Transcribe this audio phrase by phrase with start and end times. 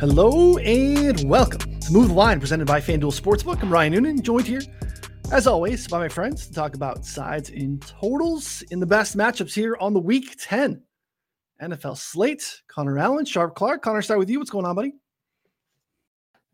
[0.00, 3.60] Hello and welcome to Move the Line, presented by FanDuel Sportsbook.
[3.60, 4.60] I'm Ryan Noonan, joined here,
[5.32, 9.52] as always, by my friends to talk about sides and totals in the best matchups
[9.52, 10.80] here on the Week 10
[11.60, 12.62] NFL slate.
[12.68, 13.82] Connor Allen, Sharp Clark.
[13.82, 14.38] Connor, start with you.
[14.38, 14.94] What's going on, buddy?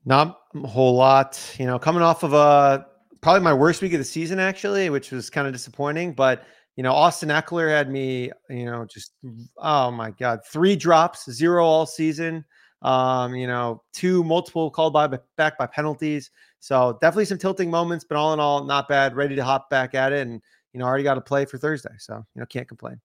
[0.06, 1.38] Not a whole lot.
[1.58, 2.86] You know, coming off of a
[3.20, 6.14] probably my worst week of the season, actually, which was kind of disappointing.
[6.14, 6.44] But
[6.76, 9.12] you know, Austin Ekeler had me, you know, just
[9.58, 12.42] oh my god, three drops, zero all season.
[12.84, 16.30] Um, you know, two multiple called by back by penalties.
[16.60, 19.16] So definitely some tilting moments, but all in all, not bad.
[19.16, 20.40] Ready to hop back at it, and
[20.72, 23.00] you know, already got to play for Thursday, so you know, can't complain.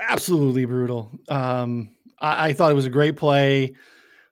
[0.00, 1.10] Absolutely brutal.
[1.28, 3.74] Um, I, I thought it was a great play.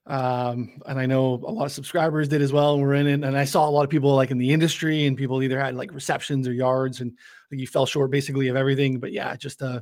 [0.07, 2.75] Um, and I know a lot of subscribers did as well.
[2.75, 3.23] And we're in it.
[3.23, 5.77] And I saw a lot of people like in the industry and people either had
[5.77, 7.13] like receptions or yards and
[7.51, 8.99] you fell short basically of everything.
[8.99, 9.81] But yeah, just uh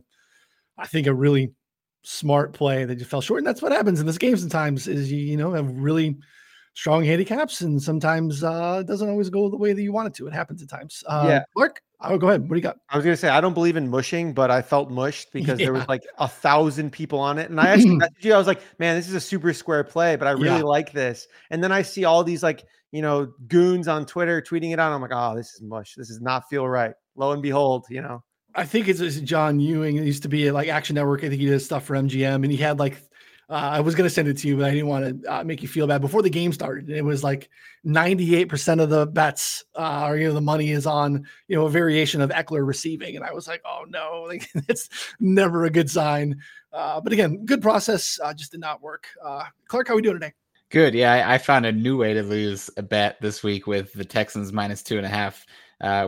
[0.76, 1.52] I think a really
[2.08, 3.38] smart play that you fell short.
[3.38, 6.16] And that's what happens in this game sometimes is you, you know, have really
[6.72, 10.14] strong handicaps and sometimes uh it doesn't always go the way that you want it
[10.14, 10.26] to.
[10.26, 11.04] It happens at times.
[11.06, 11.44] Uh yeah.
[11.54, 12.42] Mark, Oh, go ahead.
[12.42, 12.78] What do you got?
[12.88, 15.66] I was gonna say I don't believe in mushing, but I felt mushed because yeah.
[15.66, 18.32] there was like a thousand people on it, and I actually messaged you.
[18.32, 20.62] I was like, "Man, this is a super square play, but I really yeah.
[20.62, 24.72] like this." And then I see all these like you know goons on Twitter tweeting
[24.72, 24.92] it out.
[24.92, 25.94] I'm like, "Oh, this is mush.
[25.96, 28.22] This does not feel right." Lo and behold, you know.
[28.58, 29.96] I think it's, it's John Ewing.
[29.96, 31.22] It used to be like Action Network.
[31.22, 33.00] I think he did stuff for MGM, and he had like
[33.50, 35.62] uh, I was to send it to you, but I didn't want to uh, make
[35.62, 36.02] you feel bad.
[36.02, 37.48] Before the game started, it was like
[37.86, 41.70] 98% of the bets uh, or, you know, the money is on, you know, a
[41.70, 43.16] variation of Ekeler receiving.
[43.16, 46.42] And I was like, oh no, like it's never a good sign.
[46.72, 49.06] Uh, but again, good process, uh, just did not work.
[49.24, 50.34] Uh, Clark, how are we doing today?
[50.68, 50.92] Good.
[50.92, 54.04] Yeah, I, I, found a new way to lose a bet this week with the
[54.04, 55.46] Texans minus two and a half,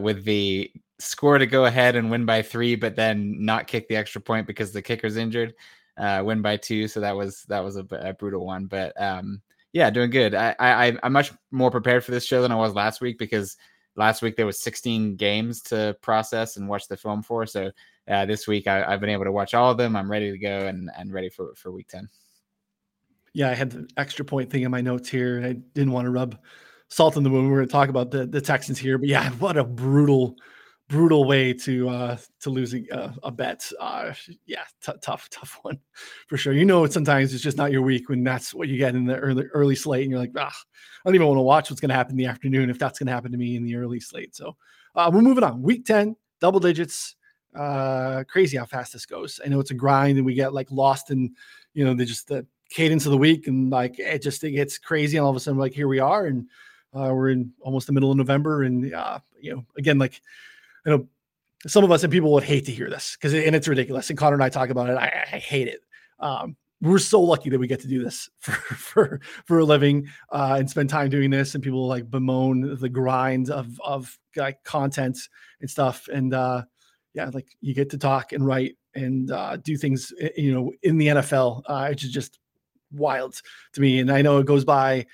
[0.03, 3.97] with the score to go ahead and win by three, but then not kick the
[3.97, 5.55] extra point because the kicker's injured
[5.99, 6.88] uh, win by two.
[6.88, 8.66] So that was that was a, a brutal one.
[8.66, 9.41] But um,
[9.72, 10.34] yeah, doing good.
[10.34, 13.56] I, I I'm much more prepared for this show than I was last week because
[13.97, 17.47] last week there was 16 games to process and watch the film for.
[17.47, 17.71] So
[18.09, 19.94] uh, this week I, have been able to watch all of them.
[19.94, 22.09] I'm ready to go and and ready for for week 10.
[23.33, 26.06] Yeah, I had the extra point thing in my notes here, and I didn't want
[26.06, 26.37] to rub
[26.89, 27.49] salt in the wound.
[27.49, 30.37] We're going to talk about the the Texans here, but yeah, what a brutal
[30.91, 34.12] brutal way to uh to losing a, a bet uh
[34.45, 35.78] yeah t- tough tough one
[36.27, 36.53] for sure.
[36.53, 39.17] You know sometimes it's just not your week when that's what you get in the
[39.17, 41.91] early early slate and you're like ah, i don't even want to watch what's going
[41.91, 44.01] to happen in the afternoon if that's going to happen to me in the early
[44.01, 44.34] slate.
[44.34, 44.56] So
[44.97, 45.62] uh we're moving on.
[45.62, 47.15] Week 10 double digits
[47.55, 49.41] uh crazy how fast this goes.
[49.45, 51.33] I know it's a grind and we get like lost in
[51.72, 54.77] you know the just the cadence of the week and like it just it gets
[54.77, 56.49] crazy and all of a sudden like here we are and
[56.95, 60.21] uh, we're in almost the middle of november and uh you know again like
[60.87, 61.09] you know,
[61.67, 64.11] some of us and people would hate to hear this because and it's ridiculous.
[64.11, 64.97] And Connor and I talk about it.
[64.97, 65.81] I, I hate it.
[66.19, 70.09] Um, we're so lucky that we get to do this for for for a living
[70.31, 71.55] uh, and spend time doing this.
[71.55, 75.19] And people like bemoan the grind of of like content
[75.61, 76.09] and stuff.
[76.13, 76.63] And uh,
[77.15, 80.73] yeah, like you get to talk and write and uh, do things, eh, you know,
[80.83, 82.39] in the NFL, uh, is just
[82.93, 83.41] wild
[83.75, 84.01] to me.
[84.01, 85.07] And I know it goes by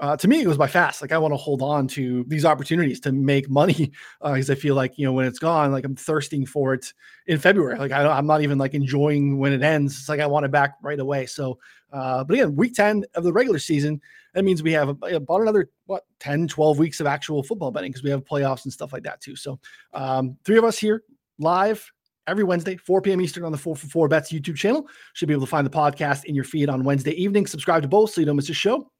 [0.00, 1.02] uh, to me, it goes by fast.
[1.02, 3.92] Like I want to hold on to these opportunities to make money
[4.22, 6.92] because uh, I feel like you know when it's gone, like I'm thirsting for it
[7.26, 7.78] in February.
[7.78, 9.98] Like I, am not even like enjoying when it ends.
[9.98, 11.26] It's like I want it back right away.
[11.26, 11.58] So,
[11.92, 14.00] uh, but again, week 10 of the regular season,
[14.32, 18.02] that means we have about another what 10, 12 weeks of actual football betting because
[18.02, 19.36] we have playoffs and stuff like that too.
[19.36, 19.60] So,
[19.92, 21.02] um, three of us here
[21.38, 21.92] live
[22.26, 23.20] every Wednesday, 4 p.m.
[23.20, 24.88] Eastern on the 4 for 4 Bets YouTube channel.
[25.12, 27.46] Should be able to find the podcast in your feed on Wednesday evening.
[27.46, 28.90] Subscribe to both so you don't miss a show.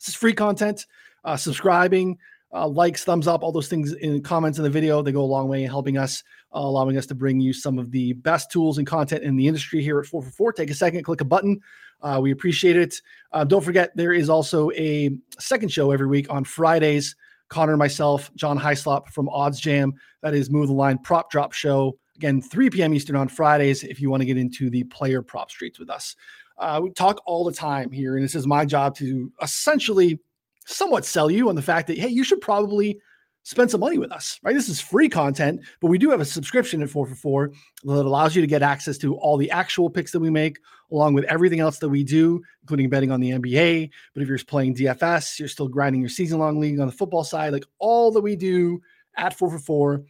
[0.00, 0.86] This is free content.
[1.24, 2.18] Uh, subscribing,
[2.52, 5.22] uh, likes, thumbs up, all those things in comments in the video, they go a
[5.22, 6.24] long way in helping us,
[6.54, 9.46] uh, allowing us to bring you some of the best tools and content in the
[9.46, 10.54] industry here at 4for4.
[10.54, 11.60] Take a second, click a button.
[12.02, 13.00] Uh, we appreciate it.
[13.32, 17.14] Uh, don't forget, there is also a second show every week on Fridays.
[17.48, 19.92] Connor, myself, John Hyslop from OddsJam.
[20.22, 21.98] That is Move the Line Prop Drop Show.
[22.16, 22.94] Again, 3 p.m.
[22.94, 26.16] Eastern on Fridays if you want to get into the player prop streets with us.
[26.60, 30.20] Uh, we talk all the time here, and this is my job to essentially
[30.66, 33.00] somewhat sell you on the fact that hey, you should probably
[33.42, 34.54] spend some money with us, right?
[34.54, 37.50] This is free content, but we do have a subscription at 4 for 4
[37.84, 40.58] that allows you to get access to all the actual picks that we make,
[40.92, 43.90] along with everything else that we do, including betting on the NBA.
[44.12, 47.24] But if you're playing DFS, you're still grinding your season long league on the football
[47.24, 48.82] side, like all that we do
[49.16, 50.04] at 4 for 4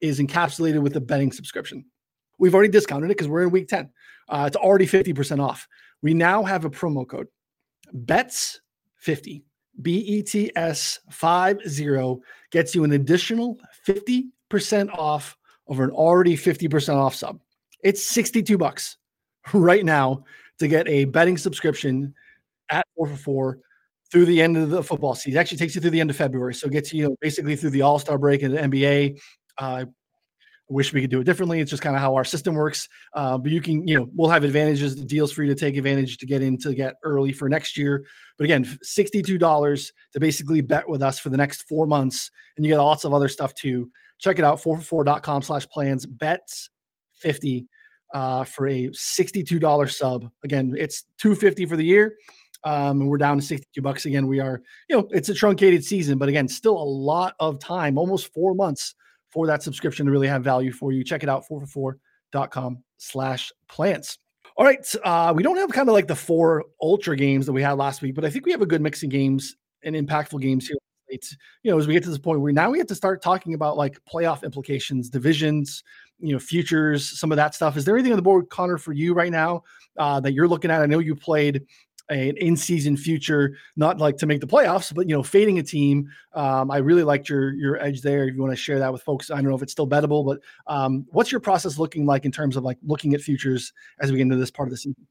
[0.00, 1.86] is encapsulated with a betting subscription.
[2.38, 3.90] We've already discounted it because we're in week 10.
[4.28, 5.66] Uh, it's already 50% off.
[6.04, 7.28] We now have a promo code
[7.96, 9.42] BETS50,
[9.80, 12.20] B E T S 50
[12.50, 13.58] gets you an additional
[13.88, 17.40] 50% off over an already 50% off sub.
[17.82, 18.98] It's 62 bucks
[19.54, 20.24] right now
[20.58, 22.12] to get a betting subscription
[22.68, 23.58] at four for four
[24.12, 25.38] through the end of the football season.
[25.38, 27.56] It actually takes you through the end of February, so it gets you know basically
[27.56, 29.18] through the All Star break and the NBA.
[29.56, 29.86] Uh,
[30.68, 31.60] wish we could do it differently.
[31.60, 32.88] It's just kind of how our system works.
[33.12, 36.18] Uh, but you can, you know, we'll have advantages, deals for you to take advantage
[36.18, 38.04] to get in to get early for next year.
[38.38, 42.30] But again, $62 to basically bet with us for the next four months.
[42.56, 43.90] And you get lots of other stuff too.
[44.18, 46.70] Check it out, 4for4.com slash plans, bets
[47.16, 47.66] 50
[48.14, 50.30] uh, for a $62 sub.
[50.44, 52.16] Again, it's 250 for the year.
[52.62, 54.26] Um, and we're down to 62 bucks again.
[54.26, 57.98] We are, you know, it's a truncated season, but again, still a lot of time,
[57.98, 58.94] almost four months
[59.34, 61.02] for that subscription to really have value for you.
[61.02, 64.16] Check it out, 4for4.com slash plants.
[64.56, 64.86] All right.
[65.04, 68.00] Uh, we don't have kind of like the four ultra games that we had last
[68.00, 70.78] week, but I think we have a good mix of games and impactful games here.
[71.08, 73.20] It's, you know, as we get to this point where now we have to start
[73.20, 75.82] talking about like playoff implications, divisions,
[76.20, 77.76] you know, futures, some of that stuff.
[77.76, 79.64] Is there anything on the board, Connor, for you right now
[79.98, 80.80] uh, that you're looking at?
[80.80, 81.62] I know you played
[82.08, 86.08] an in-season future, not like to make the playoffs, but you know, fading a team.
[86.34, 88.28] Um, I really liked your your edge there.
[88.28, 90.24] If you want to share that with folks, I don't know if it's still bettable,
[90.24, 94.10] but um, what's your process looking like in terms of like looking at futures as
[94.10, 95.06] we get into this part of the season?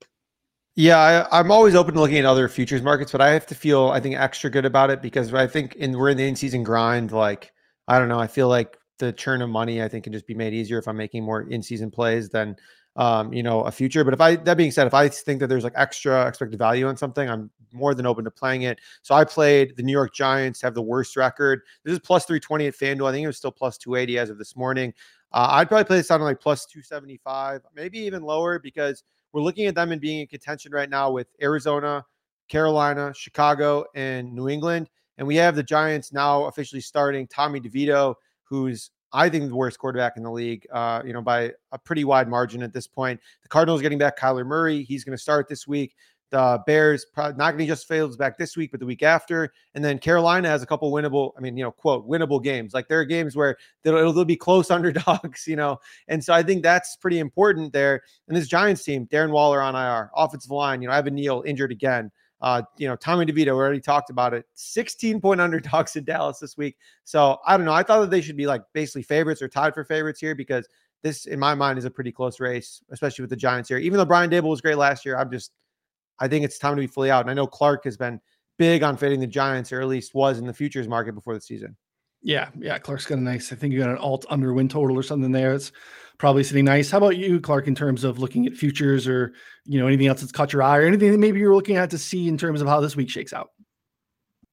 [0.75, 3.55] Yeah, I, am always open to looking at other futures markets, but I have to
[3.55, 6.63] feel I think extra good about it because I think in we're in the in-season
[6.63, 7.11] grind.
[7.11, 7.51] Like
[7.87, 10.33] I don't know, I feel like the churn of money I think can just be
[10.33, 12.55] made easier if I'm making more in-season plays than
[12.95, 14.03] um, you know, a future.
[14.03, 16.87] But if I, that being said, if I think that there's like extra expected value
[16.87, 18.79] on something, I'm more than open to playing it.
[19.01, 21.61] So I played the New York Giants have the worst record.
[21.83, 23.09] This is plus 320 at FanDuel.
[23.09, 24.93] I think it was still plus 280 as of this morning.
[25.31, 29.65] Uh, I'd probably play this on like plus 275, maybe even lower because we're looking
[29.65, 32.05] at them and being in contention right now with Arizona,
[32.47, 34.89] Carolina, Chicago, and New England.
[35.17, 38.13] And we have the Giants now officially starting Tommy DeVito,
[38.43, 42.03] who's I think the worst quarterback in the league, uh, you know, by a pretty
[42.03, 43.19] wide margin at this point.
[43.43, 44.83] The Cardinals getting back Kyler Murray.
[44.83, 45.95] He's going to start this week.
[46.31, 49.53] The Bears probably not going to just Fields back this week, but the week after.
[49.75, 52.73] And then Carolina has a couple winnable, I mean, you know, quote, winnable games.
[52.73, 55.79] Like there are games where they'll, they'll be close underdogs, you know.
[56.07, 58.01] And so I think that's pretty important there.
[58.27, 61.71] And this Giants team, Darren Waller on IR, offensive line, you know, Evan Neal injured
[61.71, 62.11] again.
[62.43, 64.45] Uh, you know, Tommy DeVito, already talked about it.
[64.53, 66.75] 16 point underdogs in Dallas this week.
[67.05, 67.71] So I don't know.
[67.71, 70.67] I thought that they should be like basically favorites or tied for favorites here because
[71.03, 73.77] this, in my mind, is a pretty close race, especially with the Giants here.
[73.77, 75.53] Even though Brian Daboll was great last year, I'm just,
[76.19, 77.21] I think it's time to be fully out.
[77.21, 78.19] And I know Clark has been
[78.57, 81.41] big on fading the Giants, or at least was in the futures market before the
[81.41, 81.77] season.
[82.21, 82.77] Yeah, yeah.
[82.77, 83.53] Clark's got a nice.
[83.53, 85.53] I think you got an alt under win total or something there.
[85.53, 85.71] It's
[86.23, 86.89] probably sitting nice.
[86.89, 89.33] How about you, Clark, in terms of looking at futures or
[89.65, 91.89] you know anything else that's caught your eye or anything that maybe you're looking at
[91.89, 93.49] to see in terms of how this week shakes out?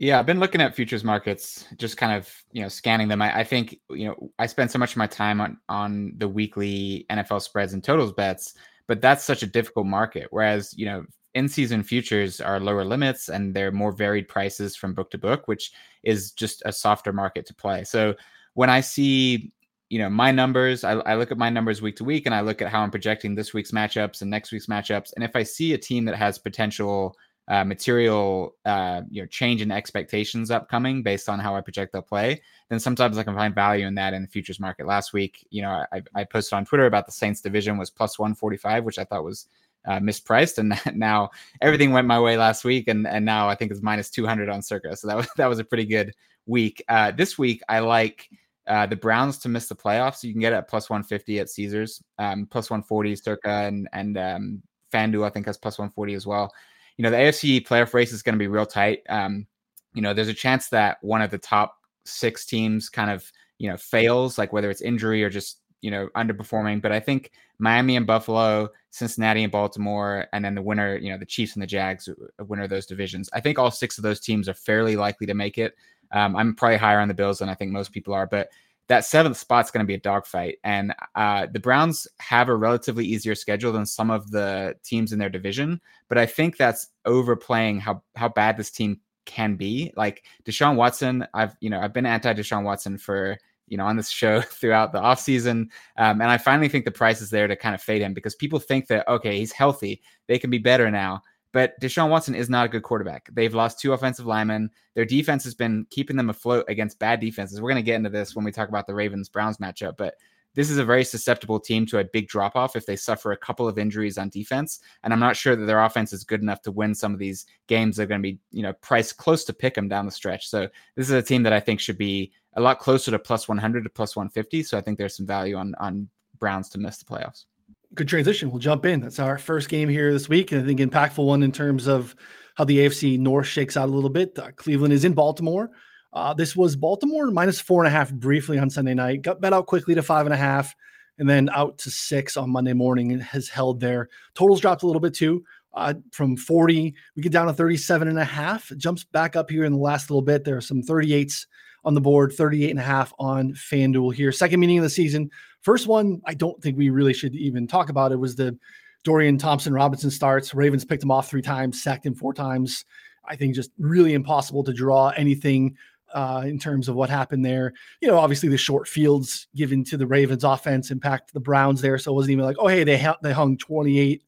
[0.00, 3.22] Yeah, I've been looking at futures markets, just kind of you know scanning them.
[3.22, 6.26] I, I think you know I spend so much of my time on on the
[6.26, 8.54] weekly NFL spreads and totals bets,
[8.88, 10.26] but that's such a difficult market.
[10.30, 11.04] Whereas you know
[11.36, 15.46] in season futures are lower limits and they're more varied prices from book to book,
[15.46, 15.70] which
[16.02, 17.84] is just a softer market to play.
[17.84, 18.16] So
[18.54, 19.52] when I see,
[19.90, 22.40] you know, my numbers, I, I, look at my numbers week to week and I
[22.42, 25.12] look at how I'm projecting this week's matchups and next week's matchups.
[25.14, 27.16] And if I see a team that has potential
[27.48, 32.02] uh, material, uh, you know, change in expectations upcoming based on how I project they'll
[32.02, 34.86] play, then sometimes I can find value in that in the futures market.
[34.86, 38.16] Last week, you know, I, I posted on Twitter about the Saints division was plus
[38.16, 39.48] 145, which I thought was
[39.86, 43.70] uh, mispriced, and now everything went my way last week, and and now I think
[43.70, 44.94] it's minus two hundred on Circa.
[44.96, 46.14] So that was that was a pretty good
[46.46, 46.84] week.
[46.88, 48.28] Uh, this week I like
[48.66, 50.22] uh, the Browns to miss the playoffs.
[50.22, 53.48] You can get it at plus one fifty at Caesars, um, plus one forty Circa,
[53.48, 54.62] and and um,
[54.92, 56.52] FanDuel I think has plus one forty as well.
[56.96, 59.00] You know the AFC playoff race is going to be real tight.
[59.08, 59.46] Um,
[59.94, 63.68] you know there's a chance that one of the top six teams kind of you
[63.68, 66.82] know fails, like whether it's injury or just you know underperforming.
[66.82, 71.18] But I think Miami and Buffalo, Cincinnati and Baltimore, and then the winner, you know,
[71.18, 73.28] the Chiefs and the Jags, uh, winner of those divisions.
[73.32, 75.74] I think all six of those teams are fairly likely to make it.
[76.12, 78.48] Um, I'm probably higher on the Bills than I think most people are, but
[78.88, 80.58] that seventh spot's going to be a dogfight.
[80.64, 85.18] And uh, the Browns have a relatively easier schedule than some of the teams in
[85.20, 89.92] their division, but I think that's overplaying how how bad this team can be.
[89.96, 93.38] Like Deshaun Watson, I've you know I've been anti Deshaun Watson for
[93.70, 97.22] you know on this show throughout the offseason um, and i finally think the price
[97.22, 100.38] is there to kind of fade him because people think that okay he's healthy they
[100.38, 103.92] can be better now but deshaun watson is not a good quarterback they've lost two
[103.92, 107.86] offensive linemen their defense has been keeping them afloat against bad defenses we're going to
[107.86, 110.14] get into this when we talk about the ravens browns matchup but
[110.54, 113.36] this is a very susceptible team to a big drop off if they suffer a
[113.36, 114.80] couple of injuries on defense.
[115.04, 117.46] And I'm not sure that their offense is good enough to win some of these
[117.68, 117.96] games.
[117.96, 120.48] They're going to be, you know, priced close to pick them down the stretch.
[120.48, 123.48] So this is a team that I think should be a lot closer to plus
[123.48, 124.64] 100 to plus 150.
[124.64, 127.44] So I think there's some value on on Browns to miss the playoffs.
[127.94, 128.50] Good transition.
[128.50, 129.00] We'll jump in.
[129.00, 132.14] That's our first game here this week, and I think impactful one in terms of
[132.54, 134.38] how the AFC North shakes out a little bit.
[134.38, 135.70] Uh, Cleveland is in Baltimore.
[136.12, 139.22] Uh, this was Baltimore minus four and a half briefly on Sunday night.
[139.22, 140.72] Got bet out quickly to five and a half,
[141.18, 144.08] and then out to six on Monday morning and has held there.
[144.34, 145.44] Totals dropped a little bit too.
[145.74, 148.70] Uh, from 40, we get down to 37 and a half.
[148.70, 150.44] It jumps back up here in the last little bit.
[150.44, 151.46] There are some 38s
[151.84, 154.32] on the board, 38 and a half on FanDuel here.
[154.32, 155.30] Second meeting of the season.
[155.62, 158.58] First one, I don't think we really should even talk about it was the
[159.04, 160.54] Dorian Thompson Robinson starts.
[160.54, 162.84] Ravens picked him off three times, sacked him four times.
[163.24, 165.76] I think just really impossible to draw anything
[166.12, 167.72] uh, in terms of what happened there.
[168.00, 171.98] You know, obviously the short fields given to the Ravens offense impact the Browns there.
[171.98, 174.22] So it wasn't even like, oh, hey, they, ha- they hung 28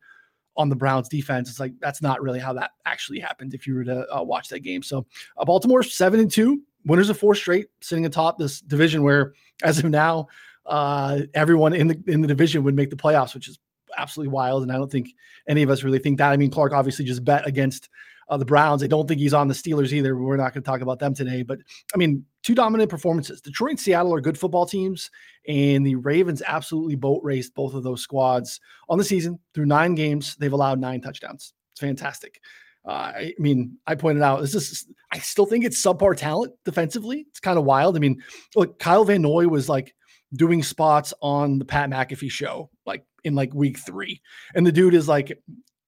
[0.57, 1.49] on the Browns defense.
[1.51, 4.49] It's like, that's not really how that actually happened if you were to uh, watch
[4.51, 4.83] that game.
[4.83, 9.33] So uh, Baltimore seven and two, winners of four straight, sitting atop this division where
[9.62, 10.29] as of now,
[10.66, 13.59] uh, everyone in the in the division would make the playoffs, which is
[13.97, 14.62] absolutely wild.
[14.62, 15.14] And I don't think
[15.49, 16.33] any of us really think that.
[16.33, 17.88] I mean, Clark obviously just bet against
[18.28, 18.83] uh, the Browns.
[18.83, 20.16] I don't think he's on the Steelers either.
[20.16, 21.42] We're not going to talk about them today.
[21.42, 21.59] But
[21.95, 23.40] I mean, two dominant performances.
[23.40, 25.11] Detroit and Seattle are good football teams,
[25.47, 29.95] and the Ravens absolutely boat raced both of those squads on the season through nine
[29.95, 30.37] games.
[30.37, 31.52] They've allowed nine touchdowns.
[31.73, 32.40] It's fantastic.
[32.85, 34.87] Uh, I mean, I pointed out this is.
[35.12, 37.26] I still think it's subpar talent defensively.
[37.28, 37.97] It's kind of wild.
[37.97, 38.23] I mean,
[38.57, 39.95] look, Kyle Van Noy was like
[40.35, 44.21] doing spots on the Pat McAfee show, like in like week three,
[44.55, 45.39] and the dude is like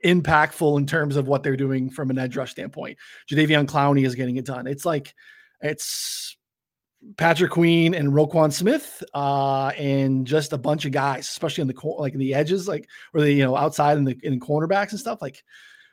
[0.05, 2.99] impactful in terms of what they're doing from an edge rush standpoint.
[3.31, 4.67] Jadeveon Clowney is getting it done.
[4.67, 5.15] It's like
[5.61, 6.37] it's
[7.17, 11.75] Patrick Queen and Roquan Smith, uh, and just a bunch of guys, especially in the
[11.75, 14.91] cor- like in the edges, like or the you know outside in the in cornerbacks
[14.91, 15.21] and stuff.
[15.23, 15.43] Like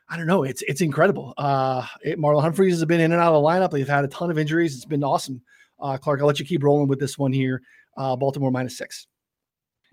[0.10, 1.34] I don't know, it's it's incredible.
[1.38, 3.72] Uh, it, Marlon Humphreys has been in and out of the lineup.
[3.72, 4.76] They've had a ton of injuries.
[4.76, 5.42] It's been awesome.
[5.80, 7.62] Uh, Clark, I'll let you keep rolling with this one here.
[7.98, 9.08] Uh, Baltimore minus six.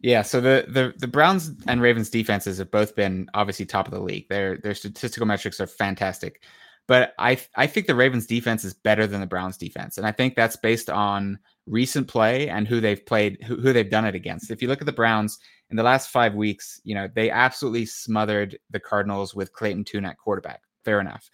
[0.01, 3.93] Yeah, so the, the the Browns and Ravens defenses have both been obviously top of
[3.93, 4.29] the league.
[4.29, 6.43] Their their statistical metrics are fantastic.
[6.87, 9.99] But I I think the Ravens defense is better than the Browns defense.
[9.99, 13.91] And I think that's based on recent play and who they've played who, who they've
[13.91, 14.51] done it against.
[14.51, 15.39] If you look at the Browns
[15.71, 20.07] in the last 5 weeks, you know, they absolutely smothered the Cardinals with Clayton Tune
[20.07, 20.63] at quarterback.
[20.85, 21.29] Fair enough.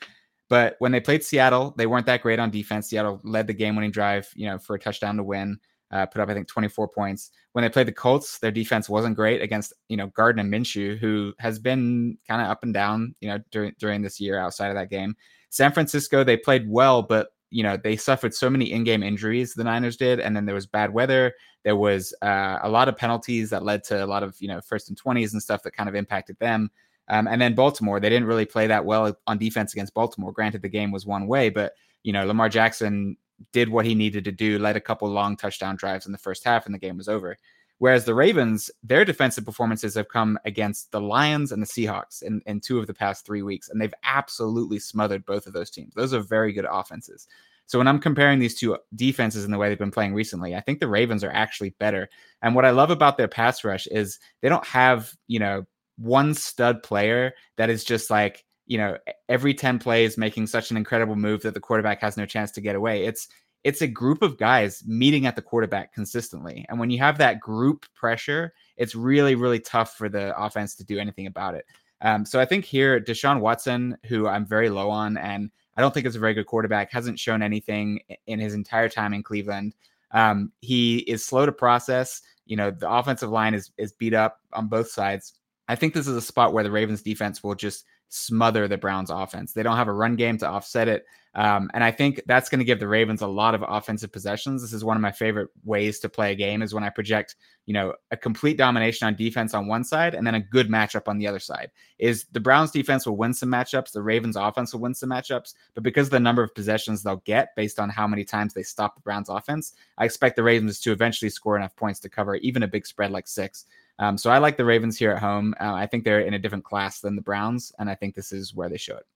[0.48, 2.88] But when they played Seattle, they weren't that great on defense.
[2.88, 5.58] Seattle led the game winning drive, you know, for a touchdown to win
[5.94, 7.30] uh, put up I think 24 points.
[7.52, 11.32] When they played the Colts, their defense wasn't great against you know Gardner Minshew, who
[11.38, 14.74] has been kind of up and down you know during during this year outside of
[14.74, 15.16] that game.
[15.50, 19.62] San Francisco, they played well, but you know they suffered so many in-game injuries the
[19.62, 21.32] niners did and then there was bad weather
[21.62, 24.60] there was uh, a lot of penalties that led to a lot of you know
[24.60, 26.68] first and 20s and stuff that kind of impacted them
[27.08, 30.62] um, and then baltimore they didn't really play that well on defense against baltimore granted
[30.62, 33.16] the game was one way but you know lamar jackson
[33.52, 36.44] did what he needed to do, led a couple long touchdown drives in the first
[36.44, 37.36] half, and the game was over.
[37.78, 42.40] Whereas the Ravens, their defensive performances have come against the Lions and the Seahawks in,
[42.46, 45.92] in two of the past three weeks, and they've absolutely smothered both of those teams.
[45.94, 47.26] Those are very good offenses.
[47.66, 50.60] So when I'm comparing these two defenses in the way they've been playing recently, I
[50.60, 52.08] think the Ravens are actually better.
[52.42, 55.64] And what I love about their pass rush is they don't have, you know,
[55.96, 58.96] one stud player that is just like you know
[59.28, 62.60] every 10 plays making such an incredible move that the quarterback has no chance to
[62.60, 63.04] get away.
[63.04, 63.28] It's
[63.62, 66.66] it's a group of guys meeting at the quarterback consistently.
[66.68, 70.84] And when you have that group pressure it's really really tough for the offense to
[70.84, 71.66] do anything about it.
[72.00, 75.94] Um, so i think here deshaun watson who i'm very low on and i don't
[75.94, 79.74] think is a very good quarterback hasn't shown anything in his entire time in cleveland.
[80.10, 82.22] Um, he is slow to process.
[82.46, 85.34] You know the offensive line is is beat up on both sides.
[85.68, 89.10] I think this is a spot where the ravens defense will just smother the Browns
[89.10, 89.52] offense.
[89.52, 91.04] They don't have a run game to offset it.
[91.36, 94.62] Um, and I think that's going to give the Ravens a lot of offensive possessions.
[94.62, 97.34] This is one of my favorite ways to play a game is when I project,
[97.66, 101.08] you know, a complete domination on defense on one side and then a good matchup
[101.08, 101.72] on the other side.
[101.98, 105.54] Is the Browns defense will win some matchups, the Ravens offense will win some matchups,
[105.74, 108.62] but because of the number of possessions they'll get based on how many times they
[108.62, 112.36] stop the Browns offense, I expect the Ravens to eventually score enough points to cover
[112.36, 113.66] even a big spread like six.
[113.98, 115.54] Um, so I like the Ravens here at home.
[115.60, 118.32] Uh, I think they're in a different class than the Browns, and I think this
[118.32, 119.06] is where they show it.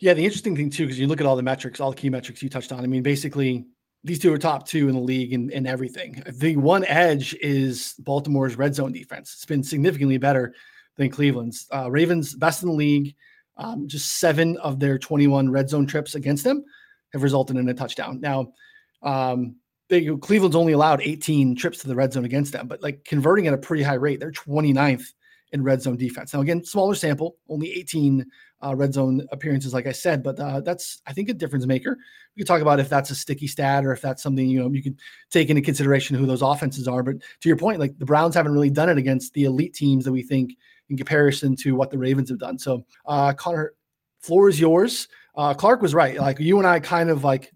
[0.00, 2.10] Yeah, the interesting thing too, because you look at all the metrics, all the key
[2.10, 2.80] metrics you touched on.
[2.84, 3.66] I mean, basically,
[4.04, 6.22] these two are top two in the league in, in everything.
[6.26, 9.32] The one edge is Baltimore's red zone defense.
[9.32, 10.54] It's been significantly better
[10.96, 11.66] than Cleveland's.
[11.72, 13.14] Uh, Ravens best in the league.
[13.56, 16.64] Um, just seven of their 21 red zone trips against them
[17.12, 18.20] have resulted in a touchdown.
[18.20, 18.52] Now,
[19.02, 19.56] um,
[19.88, 23.46] they, Cleveland's only allowed 18 trips to the red zone against them, but like converting
[23.46, 24.20] at a pretty high rate.
[24.20, 25.12] They're 29th
[25.52, 26.34] in red zone defense.
[26.34, 28.26] Now, again, smaller sample, only 18
[28.64, 31.96] uh, red zone appearances, like I said, but uh, that's, I think, a difference maker.
[32.34, 34.70] We can talk about if that's a sticky stat or if that's something, you know,
[34.72, 34.98] you could
[35.30, 37.02] take into consideration who those offenses are.
[37.02, 40.04] But to your point, like the Browns haven't really done it against the elite teams
[40.04, 40.56] that we think
[40.88, 42.58] in comparison to what the Ravens have done.
[42.58, 43.74] So, uh, Connor,
[44.20, 45.06] floor is yours.
[45.36, 46.18] uh, Clark was right.
[46.18, 47.52] Like you and I kind of like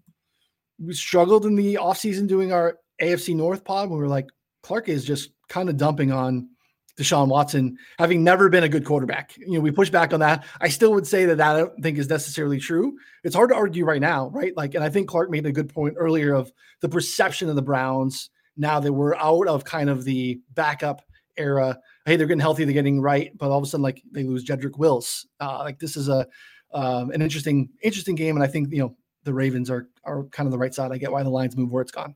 [0.83, 3.89] we struggled in the offseason doing our AFC North pod.
[3.89, 4.27] We were like,
[4.63, 6.49] Clark is just kind of dumping on
[6.97, 9.35] Deshaun Watson, having never been a good quarterback.
[9.37, 10.45] You know, we push back on that.
[10.59, 12.97] I still would say that that I don't think is necessarily true.
[13.23, 14.55] It's hard to argue right now, right?
[14.55, 17.61] Like, and I think Clark made a good point earlier of the perception of the
[17.61, 21.01] Browns now that we're out of kind of the backup
[21.37, 21.79] era.
[22.05, 24.45] Hey, they're getting healthy, they're getting right, but all of a sudden, like they lose
[24.45, 25.25] Jedrick Wills.
[25.39, 26.27] Uh, like this is a
[26.73, 30.47] um, an interesting, interesting game, and I think you know the Ravens are are kind
[30.47, 30.91] of the right side.
[30.91, 32.15] I get why the lines move where it's gone.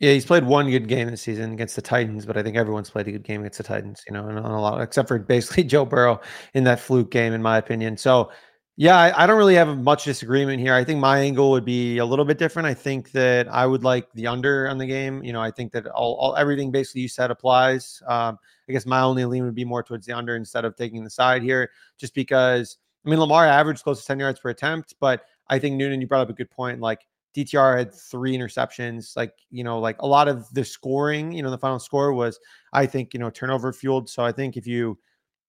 [0.00, 2.88] Yeah, he's played one good game this season against the Titans, but I think everyone's
[2.88, 5.64] played a good game against the Titans, you know, and a lot, except for basically
[5.64, 6.20] Joe Burrow
[6.54, 7.96] in that fluke game, in my opinion.
[7.96, 8.30] So,
[8.76, 10.72] yeah, I, I, don't really have much disagreement here.
[10.72, 12.66] I think my angle would be a little bit different.
[12.66, 15.24] I think that I would like the under on the game.
[15.24, 18.00] You know, I think that all, all everything basically you said applies.
[18.06, 21.02] Um, I guess my only lean would be more towards the under instead of taking
[21.02, 24.94] the side here, just because I mean Lamar averaged close to 10 yards per attempt,
[25.00, 26.80] but I think Noonan, you brought up a good point.
[26.80, 27.00] Like
[27.36, 29.16] DTR had three interceptions.
[29.16, 32.38] Like, you know, like a lot of the scoring, you know, the final score was,
[32.72, 34.08] I think, you know, turnover fueled.
[34.08, 34.98] So I think if you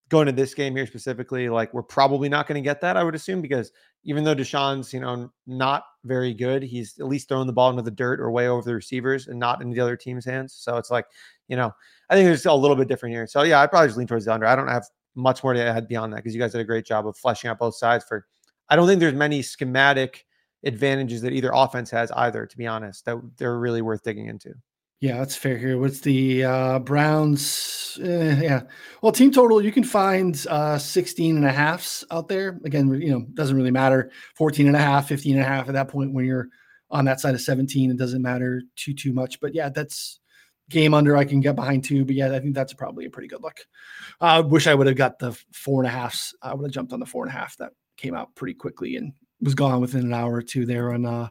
[0.10, 3.04] go into this game here specifically, like we're probably not going to get that, I
[3.04, 3.72] would assume, because
[4.04, 7.82] even though Deshaun's, you know, not very good, he's at least throwing the ball into
[7.82, 10.54] the dirt or way over the receivers and not in the other team's hands.
[10.54, 11.06] So it's like,
[11.48, 11.72] you know,
[12.10, 13.28] I think it's a little bit different here.
[13.28, 14.46] So yeah, I'd probably just lean towards the under.
[14.46, 16.86] I don't have much more to add beyond that because you guys did a great
[16.86, 18.26] job of fleshing out both sides for
[18.70, 20.26] I don't think there's many schematic
[20.64, 24.54] advantages that either offense has either, to be honest, that they're really worth digging into.
[25.02, 25.78] Yeah, that's fair here.
[25.78, 27.98] What's the uh, Browns?
[28.04, 28.64] Eh, yeah.
[29.02, 32.60] Well, team total, you can find uh, 16 and a halfs out there.
[32.66, 34.12] Again, you know, doesn't really matter.
[34.36, 36.50] 14 and a half, 15 and a half at that point when you're
[36.92, 39.40] on that side of 17, it doesn't matter too, too much.
[39.40, 40.20] But yeah, that's
[40.70, 42.04] game under I can get behind too.
[42.04, 43.60] But yeah, I think that's probably a pretty good look.
[44.20, 46.34] I uh, wish I would have got the four and a halfs.
[46.42, 47.56] I would have jumped on the four and a half.
[47.58, 51.06] That came out pretty quickly and was gone within an hour or two there on
[51.06, 51.28] uh,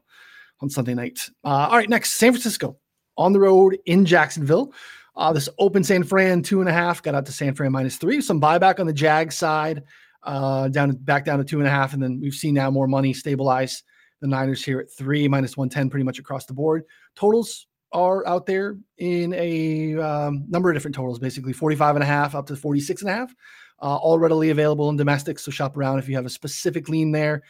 [0.61, 1.29] on Sunday night.
[1.45, 2.77] Uh, all right, next San Francisco
[3.17, 4.73] on the road in Jacksonville.
[5.17, 7.97] Uh, this open San Fran two and a half got out to San Fran minus
[7.97, 8.21] three.
[8.21, 9.83] Some buyback on the Jag side,
[10.23, 12.87] uh, down back down to two and a half, and then we've seen now more
[12.87, 13.83] money stabilize
[14.21, 16.85] the Niners here at three minus one ten pretty much across the board.
[17.17, 22.07] Totals are out there in a um, number of different totals, basically 45 and a
[22.07, 23.35] half up to 46 and a half
[23.81, 25.39] uh, all readily available in domestic.
[25.39, 27.43] So shop around if you have a specific lean there.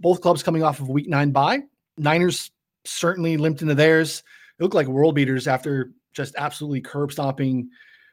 [0.00, 1.60] Both clubs coming off of week nine bye.
[1.96, 2.50] Niners
[2.84, 4.22] certainly limped into theirs.
[4.58, 7.68] It looked like world beaters after just absolutely curb stomping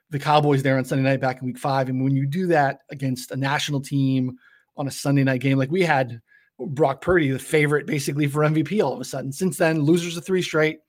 [0.09, 1.89] the Cowboys there on Sunday night back in week five.
[1.89, 4.37] And when you do that against a national team
[4.77, 6.21] on a Sunday night game, like we had
[6.59, 9.31] Brock Purdy, the favorite basically for MVP all of a sudden.
[9.31, 10.79] Since then, losers of three straight.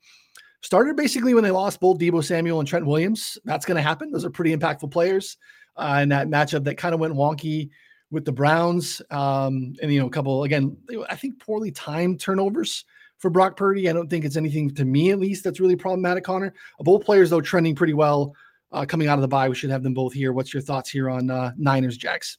[0.61, 3.37] Started basically when they lost both Deebo Samuel and Trent Williams.
[3.45, 4.11] That's going to happen.
[4.11, 5.37] Those are pretty impactful players
[5.77, 7.69] uh, in that matchup that kind of went wonky
[8.11, 9.01] with the Browns.
[9.09, 10.77] Um, and, you know, a couple, again,
[11.09, 12.85] I think poorly timed turnovers
[13.17, 13.89] for Brock Purdy.
[13.89, 16.53] I don't think it's anything to me, at least, that's really problematic, Connor.
[16.79, 18.35] Both players, though, trending pretty well
[18.71, 19.49] uh, coming out of the bye.
[19.49, 20.33] We should have them both here.
[20.33, 22.37] What's your thoughts here on uh, Niners Jacks?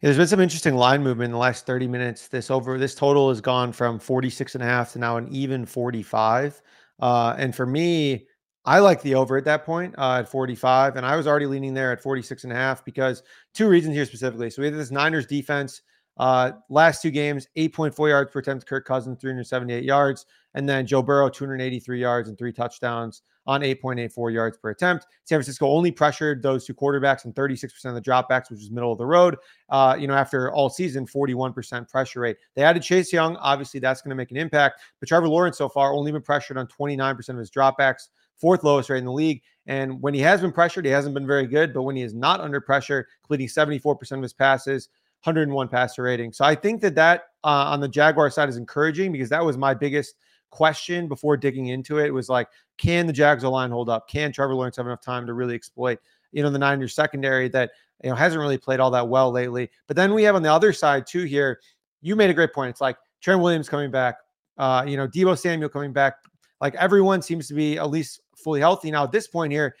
[0.00, 2.28] There's been some interesting line movement in the last 30 minutes.
[2.28, 5.64] This over this total has gone from 46 and a half to now an even
[5.64, 6.60] 45.
[7.00, 8.26] Uh, and for me,
[8.66, 11.74] I like the over at that point uh, at 45, and I was already leaning
[11.74, 13.22] there at 46 and a half because
[13.52, 14.48] two reasons here specifically.
[14.50, 15.82] So we have this Niners defense.
[16.16, 18.66] Uh, last two games, 8.4 yards per attempt.
[18.66, 24.32] Kirk Cousins, 378 yards, and then Joe Burrow, 283 yards and three touchdowns on 8.84
[24.32, 25.06] yards per attempt.
[25.24, 28.92] San Francisco only pressured those two quarterbacks and 36% of the dropbacks, which is middle
[28.92, 29.36] of the road.
[29.68, 32.36] Uh, you know, after all season, 41% pressure rate.
[32.54, 33.36] They added Chase Young.
[33.36, 34.80] Obviously, that's going to make an impact.
[35.00, 38.90] But Trevor Lawrence so far only been pressured on 29% of his dropbacks fourth lowest
[38.90, 39.42] rate in the league.
[39.66, 41.72] And when he has been pressured, he hasn't been very good.
[41.72, 44.88] But when he is not under pressure, completing 74% of his passes,
[45.22, 46.32] 101 passer rating.
[46.32, 49.56] So I think that that uh, on the Jaguar side is encouraging because that was
[49.56, 50.16] my biggest
[50.50, 52.06] question before digging into it.
[52.06, 54.08] It was like, can the Jags line hold up?
[54.08, 55.98] Can Trevor Lawrence have enough time to really exploit,
[56.32, 59.70] you know, the Niners secondary that you know hasn't really played all that well lately?
[59.86, 61.60] But then we have on the other side too here.
[62.02, 62.70] You made a great point.
[62.70, 64.16] It's like Trent Williams coming back,
[64.58, 66.16] uh, you know, Deebo Samuel coming back.
[66.60, 68.90] Like everyone seems to be at least fully healthy.
[68.90, 69.74] Now, at this point here,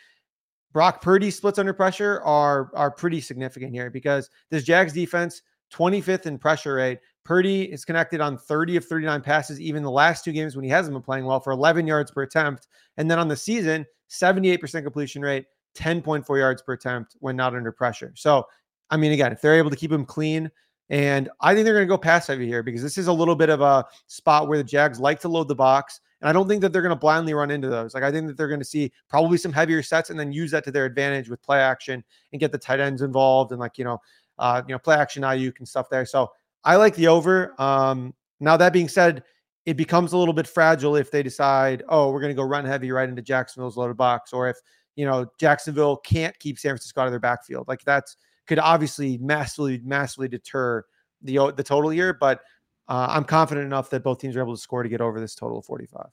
[0.72, 6.26] Brock Purdy splits under pressure are are pretty significant here because this Jags defense, 25th
[6.26, 6.98] in pressure rate.
[7.24, 10.70] Purdy is connected on 30 of 39 passes, even the last two games when he
[10.70, 12.68] hasn't been playing well for 11 yards per attempt.
[12.98, 17.72] And then on the season, 78% completion rate, 10.4 yards per attempt when not under
[17.72, 18.12] pressure.
[18.14, 18.46] So,
[18.90, 20.50] I mean, again, if they're able to keep him clean,
[20.90, 23.34] and I think they're going to go pass heavy here because this is a little
[23.34, 26.00] bit of a spot where the Jags like to load the box.
[26.24, 27.92] And I don't think that they're going to blindly run into those.
[27.92, 30.50] Like I think that they're going to see probably some heavier sets and then use
[30.52, 33.76] that to their advantage with play action and get the tight ends involved and like
[33.76, 34.00] you know,
[34.38, 36.06] uh, you know, play action Aiyuk and stuff there.
[36.06, 36.32] So
[36.64, 37.54] I like the over.
[37.60, 39.22] Um, Now, that being said,
[39.66, 42.64] it becomes a little bit fragile if they decide, oh, we're going to go run
[42.64, 44.56] heavy right into Jacksonville's loaded box, or if
[44.96, 47.68] you know Jacksonville can't keep San Francisco out of their backfield.
[47.68, 50.84] Like that's could obviously massively, massively deter
[51.22, 52.14] the the total here.
[52.14, 52.40] But
[52.88, 55.34] uh, I'm confident enough that both teams are able to score to get over this
[55.34, 56.06] total of 45.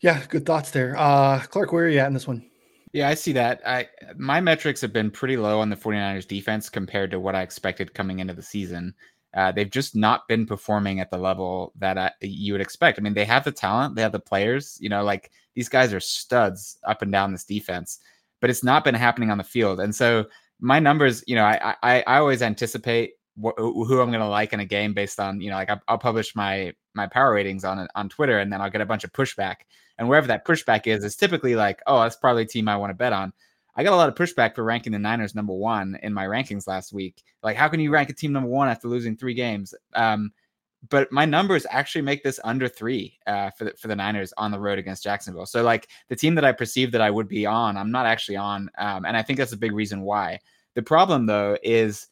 [0.00, 0.96] Yeah, good thoughts there.
[0.96, 2.48] Uh, Clark, where are you at in this one?
[2.92, 3.60] Yeah, I see that.
[3.66, 7.42] I my metrics have been pretty low on the 49ers defense compared to what I
[7.42, 8.94] expected coming into the season.
[9.36, 12.98] Uh, they've just not been performing at the level that I, you would expect.
[12.98, 14.78] I mean, they have the talent, they have the players.
[14.80, 17.98] You know, like these guys are studs up and down this defense,
[18.40, 19.80] but it's not been happening on the field.
[19.80, 20.24] And so
[20.58, 24.52] my numbers, you know, I I, I always anticipate wh- who I'm going to like
[24.52, 27.88] in a game based on, you know, like I'll publish my my power ratings on
[27.94, 29.56] on Twitter, and then I'll get a bunch of pushback.
[29.98, 32.90] And wherever that pushback is, is typically like, oh, that's probably a team I want
[32.90, 33.32] to bet on.
[33.74, 36.66] I got a lot of pushback for ranking the Niners number one in my rankings
[36.66, 37.22] last week.
[37.42, 39.74] Like, how can you rank a team number one after losing three games?
[39.94, 40.32] Um,
[40.88, 44.50] but my numbers actually make this under three uh, for the, for the Niners on
[44.50, 45.46] the road against Jacksonville.
[45.46, 48.36] So, like the team that I perceived that I would be on, I'm not actually
[48.36, 50.38] on, um, and I think that's a big reason why.
[50.74, 52.08] The problem though is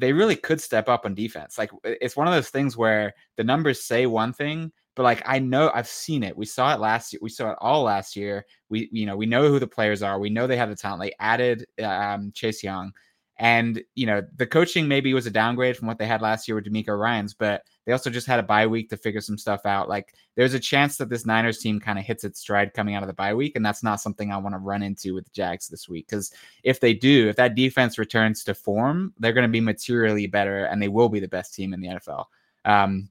[0.00, 1.58] they really could step up on defense.
[1.58, 5.38] Like it's one of those things where the numbers say one thing, but like I
[5.38, 6.36] know I've seen it.
[6.36, 7.20] We saw it last year.
[7.22, 8.46] We saw it all last year.
[8.70, 10.18] We you know we know who the players are.
[10.18, 11.02] We know they have the talent.
[11.02, 12.92] They added um, Chase Young,
[13.38, 16.54] and you know the coaching maybe was a downgrade from what they had last year
[16.54, 19.64] with DeMeco Ryans, but they also just had a bye week to figure some stuff
[19.64, 19.88] out.
[19.88, 23.02] Like there's a chance that this Niners team kind of hits its stride coming out
[23.02, 25.30] of the bye week, and that's not something I want to run into with the
[25.32, 26.06] Jags this week.
[26.08, 30.26] Because if they do, if that defense returns to form, they're going to be materially
[30.26, 32.26] better, and they will be the best team in the NFL.
[32.64, 33.08] Um,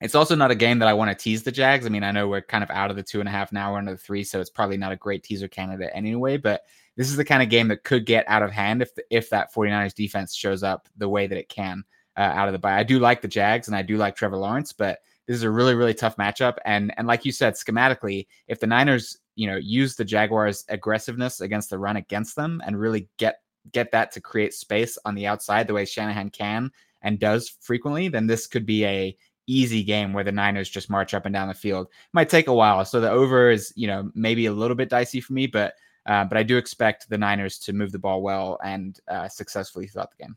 [0.00, 1.86] it's also not a game that I want to tease the Jags.
[1.86, 3.72] I mean, I know we're kind of out of the two and a half now,
[3.72, 6.36] we're into the three, so it's probably not a great teaser candidate anyway.
[6.36, 6.62] But
[6.96, 9.30] this is the kind of game that could get out of hand if the, if
[9.30, 11.84] that 49ers defense shows up the way that it can
[12.16, 12.78] uh, out of the bye.
[12.78, 15.50] I do like the Jags and I do like Trevor Lawrence, but this is a
[15.50, 16.56] really really tough matchup.
[16.64, 21.40] And and like you said, schematically, if the Niners you know use the Jaguars' aggressiveness
[21.40, 23.40] against the run against them and really get
[23.72, 26.70] get that to create space on the outside the way Shanahan can
[27.02, 31.14] and does frequently, then this could be a easy game where the Niners just march
[31.14, 31.88] up and down the field.
[32.12, 32.84] Might take a while.
[32.84, 35.74] So the over is, you know, maybe a little bit dicey for me, but
[36.06, 39.86] uh, but I do expect the Niners to move the ball well and uh, successfully
[39.86, 40.36] throughout the game.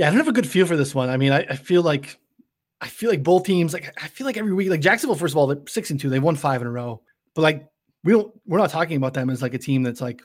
[0.00, 1.10] Yeah, I don't have a good feel for this one.
[1.10, 2.18] I mean, I, I, feel like
[2.80, 5.36] I feel like both teams, like I feel like every week, like Jacksonville, first of
[5.36, 7.02] all, they're six and two, they won five in a row.
[7.34, 7.68] But like
[8.02, 10.22] we don't we're not talking about them as like a team that's like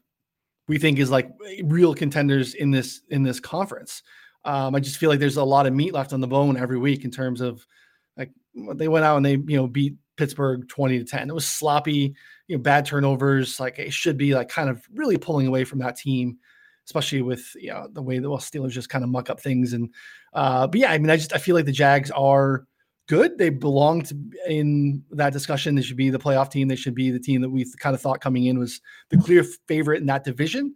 [0.70, 1.30] we think is like
[1.66, 4.02] real contenders in this in this conference.
[4.46, 6.78] Um, I just feel like there's a lot of meat left on the bone every
[6.78, 7.68] week in terms of
[8.16, 8.32] like
[8.76, 11.30] they went out and they you know beat Pittsburgh 20 to 10.
[11.30, 12.16] It was sloppy,
[12.48, 13.60] you know, bad turnovers.
[13.60, 16.38] Like it should be like kind of really pulling away from that team,
[16.86, 19.74] especially with you know the way the well, Steelers just kind of muck up things.
[19.74, 19.94] And
[20.34, 22.66] uh, but yeah, I mean, I just I feel like the Jags are
[23.08, 23.38] good.
[23.38, 24.18] They belong to
[24.48, 25.76] in that discussion.
[25.76, 26.68] They should be the playoff team.
[26.68, 29.44] They should be the team that we kind of thought coming in was the clear
[29.68, 30.76] favorite in that division.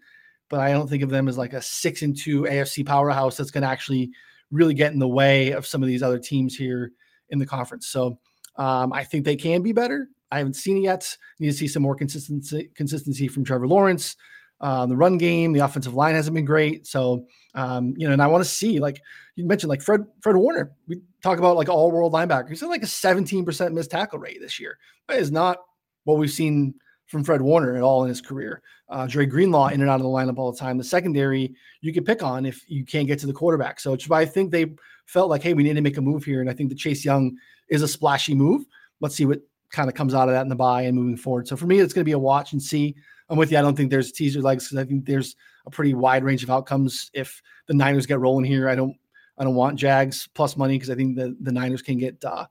[0.49, 3.51] But I don't think of them as like a six and two AFC powerhouse that's
[3.51, 4.11] going to actually
[4.51, 6.91] really get in the way of some of these other teams here
[7.29, 7.87] in the conference.
[7.87, 8.19] So
[8.55, 10.09] um, I think they can be better.
[10.31, 11.15] I haven't seen it yet.
[11.39, 14.15] Need to see some more consistency consistency from Trevor Lawrence.
[14.61, 16.85] Uh, the run game, the offensive line hasn't been great.
[16.85, 19.01] So um, you know, and I want to see like
[19.35, 20.71] you mentioned, like Fred Fred Warner.
[20.87, 22.49] We talk about like all world linebacker.
[22.49, 24.77] He's like a 17% missed tackle rate this year.
[25.07, 25.57] That is not
[26.03, 26.75] what we've seen
[27.07, 28.61] from Fred Warner at all in his career.
[28.87, 30.77] Uh, Dre Greenlaw in and out of the lineup all the time.
[30.77, 33.79] The secondary you can pick on if you can't get to the quarterback.
[33.79, 34.67] So I think they
[35.05, 36.41] felt like, hey, we need to make a move here.
[36.41, 37.35] And I think the Chase Young
[37.69, 38.65] is a splashy move.
[38.99, 39.41] Let's see what
[39.71, 41.47] kind of comes out of that in the bye and moving forward.
[41.47, 42.95] So for me, it's going to be a watch and see.
[43.29, 43.57] I'm with you.
[43.57, 46.49] I don't think there's teaser legs because I think there's a pretty wide range of
[46.49, 48.69] outcomes if the Niners get rolling here.
[48.69, 48.95] I don't
[49.37, 52.45] I don't want Jags plus money because I think the the Niners can get uh,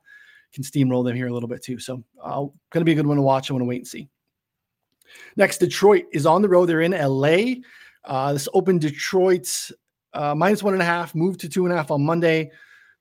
[0.52, 1.78] can steamroll them here a little bit too.
[1.78, 3.50] So uh, going to be a good one to watch.
[3.50, 4.08] I want to wait and see.
[5.36, 6.66] Next, Detroit is on the road.
[6.66, 7.62] They're in LA.
[8.04, 9.72] Uh, this opened Detroit's
[10.14, 12.50] uh, minus one and a half, moved to two and a half on Monday.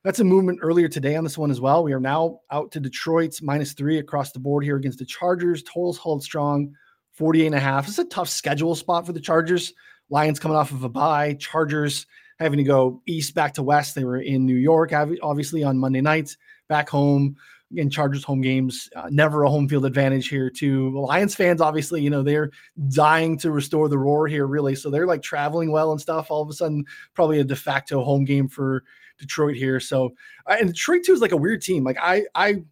[0.04, 1.84] That's a movement earlier today on this one as well.
[1.84, 5.64] We are now out to Detroit's minus three across the board here against the Chargers.
[5.64, 6.74] Totals hold strong,
[7.18, 7.88] 48 and a half.
[7.88, 9.74] It's a tough schedule spot for the Chargers.
[10.10, 12.06] Lions coming off of a bye, Chargers
[12.40, 13.96] having to go east back to west.
[13.96, 16.38] They were in New York, obviously, on Monday nights,
[16.70, 17.36] back home.
[17.72, 20.98] Again, Chargers home games, uh, never a home field advantage here, too.
[20.98, 22.52] Lions fans, obviously, you know, they're
[22.90, 24.76] dying to restore the roar here, really.
[24.76, 26.30] So they're like traveling well and stuff.
[26.30, 28.84] All of a sudden, probably a de facto home game for
[29.18, 29.80] Detroit here.
[29.80, 30.12] So,
[30.46, 31.84] uh, and Detroit, too, is like a weird team.
[31.84, 32.64] Like, I, I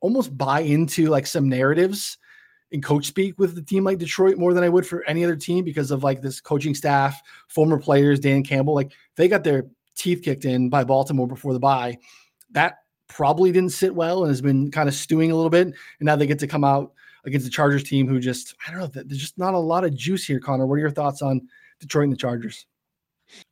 [0.00, 2.18] almost buy into like some narratives
[2.72, 5.36] in coach speak with the team like Detroit more than I would for any other
[5.36, 8.74] team because of like this coaching staff, former players, Dan Campbell.
[8.74, 11.98] Like, they got their teeth kicked in by Baltimore before the bye.
[12.52, 12.78] That
[13.08, 15.66] probably didn't sit well and has been kind of stewing a little bit.
[15.66, 16.92] And now they get to come out
[17.24, 19.94] against the Chargers team who just, I don't know, there's just not a lot of
[19.94, 20.66] juice here, Connor.
[20.66, 21.48] What are your thoughts on
[21.80, 22.66] Detroit and the Chargers?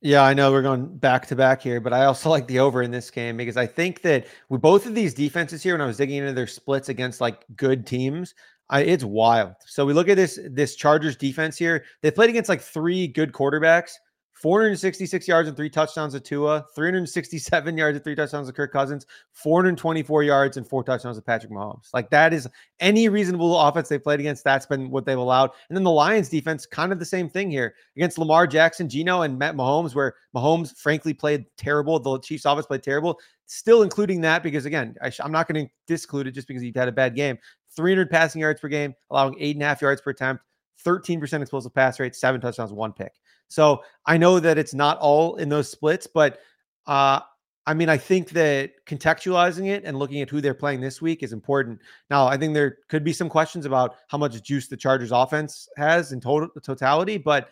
[0.01, 2.83] Yeah, I know we're going back to back here, but I also like the over
[2.83, 5.87] in this game because I think that with both of these defenses here, when I
[5.87, 8.35] was digging into their splits against like good teams,
[8.71, 9.55] I, it's wild.
[9.67, 11.85] So we look at this this Chargers defense here.
[12.03, 13.93] They played against like three good quarterbacks.
[14.41, 19.05] 466 yards and three touchdowns to Tua, 367 yards and three touchdowns to Kirk Cousins,
[19.33, 21.89] 424 yards and four touchdowns to Patrick Mahomes.
[21.93, 24.45] Like that is any reasonable offense they played against.
[24.45, 25.51] That's been what they've allowed.
[25.69, 29.23] And then the Lions defense, kind of the same thing here against Lamar Jackson, Geno,
[29.23, 31.99] and Matt Mahomes, where Mahomes frankly played terrible.
[31.99, 33.19] The Chiefs offense played terrible.
[33.47, 36.73] Still including that because again, I am not going to disclude it just because he
[36.77, 37.39] had a bad game.
[37.79, 40.43] 300 passing yards per game, allowing eight and a half yards per attempt,
[40.85, 43.13] 13% explosive pass rate, seven touchdowns, one pick.
[43.47, 46.41] So I know that it's not all in those splits, but
[46.89, 47.21] uh,
[47.67, 51.23] I mean, I think that contextualizing it and looking at who they're playing this week
[51.23, 51.81] is important.
[52.11, 55.69] Now, I think there could be some questions about how much juice the Chargers offense
[55.77, 57.49] has in total totality, but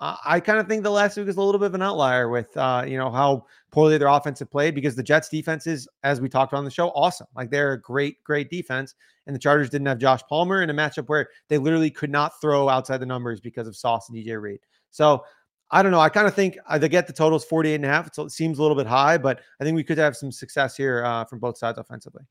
[0.00, 2.28] uh, I kind of think the last week is a little bit of an outlier
[2.28, 5.88] with uh, you know how poorly their offense have played because the Jets defense is,
[6.02, 7.26] as we talked on the show, awesome.
[7.34, 8.94] Like they're a great, great defense,
[9.26, 12.38] and the Chargers didn't have Josh Palmer in a matchup where they literally could not
[12.40, 14.60] throw outside the numbers because of Sauce and DJ Reed.
[14.90, 15.24] So
[15.70, 16.00] I don't know.
[16.00, 18.06] I kind of think uh, they get the totals 48 and a half.
[18.06, 21.04] It seems a little bit high, but I think we could have some success here
[21.04, 22.22] uh, from both sides offensively.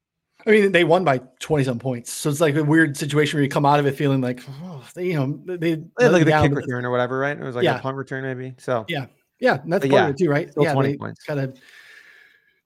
[0.48, 2.12] I mean, they won by 20 some points.
[2.12, 4.86] So it's like a weird situation where you come out of it feeling like, oh,
[4.94, 7.38] they, you know, they, they like the kick return or whatever, right?
[7.38, 7.80] It was like yeah.
[7.80, 8.54] a punt return, maybe.
[8.58, 9.08] So, yeah.
[9.40, 9.58] Yeah.
[9.66, 10.52] that's part yeah, of it too, right?
[10.58, 10.74] yeah.
[10.74, 11.24] 20 points.
[11.24, 11.58] Kind of,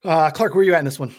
[0.03, 1.13] uh, Clark, where are you at in this one?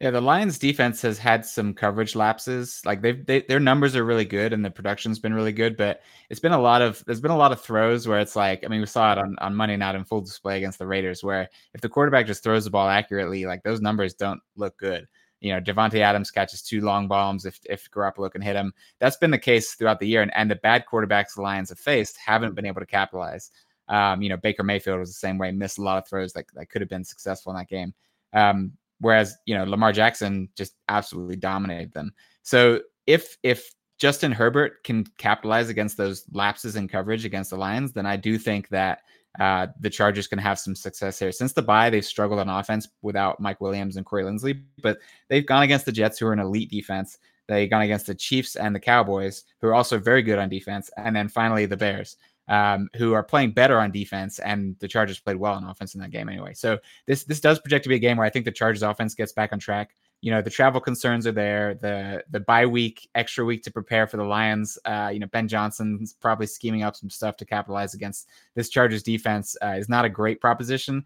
[0.00, 2.80] Yeah, the Lions defense has had some coverage lapses.
[2.84, 6.02] Like they've they, their numbers are really good and the production's been really good, but
[6.30, 8.68] it's been a lot of there's been a lot of throws where it's like I
[8.68, 11.48] mean we saw it on on Monday night in full display against the Raiders where
[11.74, 15.08] if the quarterback just throws the ball accurately, like those numbers don't look good.
[15.40, 18.72] You know, Davante Adams catches two long bombs if if Garoppolo can hit him.
[18.98, 21.78] That's been the case throughout the year, and and the bad quarterbacks the Lions have
[21.78, 23.50] faced haven't been able to capitalize.
[23.88, 26.44] Um, you know, Baker Mayfield was the same way, missed a lot of throws that,
[26.54, 27.94] that could have been successful in that game.
[28.34, 32.12] Um, whereas you know Lamar Jackson just absolutely dominated them.
[32.42, 37.92] So if if Justin Herbert can capitalize against those lapses in coverage against the Lions,
[37.92, 39.00] then I do think that
[39.38, 41.32] uh, the Chargers can have some success here.
[41.32, 44.98] Since the bye, they've struggled on offense without Mike Williams and Corey Linsley, but
[45.28, 47.18] they've gone against the Jets, who are an elite defense.
[47.46, 50.90] They've gone against the Chiefs and the Cowboys, who are also very good on defense,
[50.96, 52.16] and then finally the Bears
[52.48, 56.00] um, who are playing better on defense, and the Chargers played well on offense in
[56.00, 56.54] that game anyway.
[56.54, 59.14] So this this does project to be a game where I think the Chargers offense
[59.14, 59.94] gets back on track.
[60.20, 61.74] You know, the travel concerns are there.
[61.74, 64.78] The the bye week, extra week to prepare for the Lions.
[64.84, 69.02] Uh, you know, Ben Johnson's probably scheming up some stuff to capitalize against this Chargers
[69.02, 69.56] defense.
[69.62, 71.04] Uh, is not a great proposition.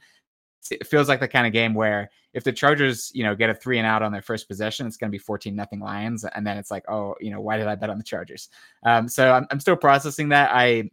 [0.71, 3.55] It feels like the kind of game where if the Chargers, you know, get a
[3.55, 6.25] three and out on their first possession, it's going to be 14 nothing Lions.
[6.25, 8.49] And then it's like, oh, you know, why did I bet on the Chargers?
[8.85, 10.51] Um, so I'm, I'm still processing that.
[10.53, 10.91] I,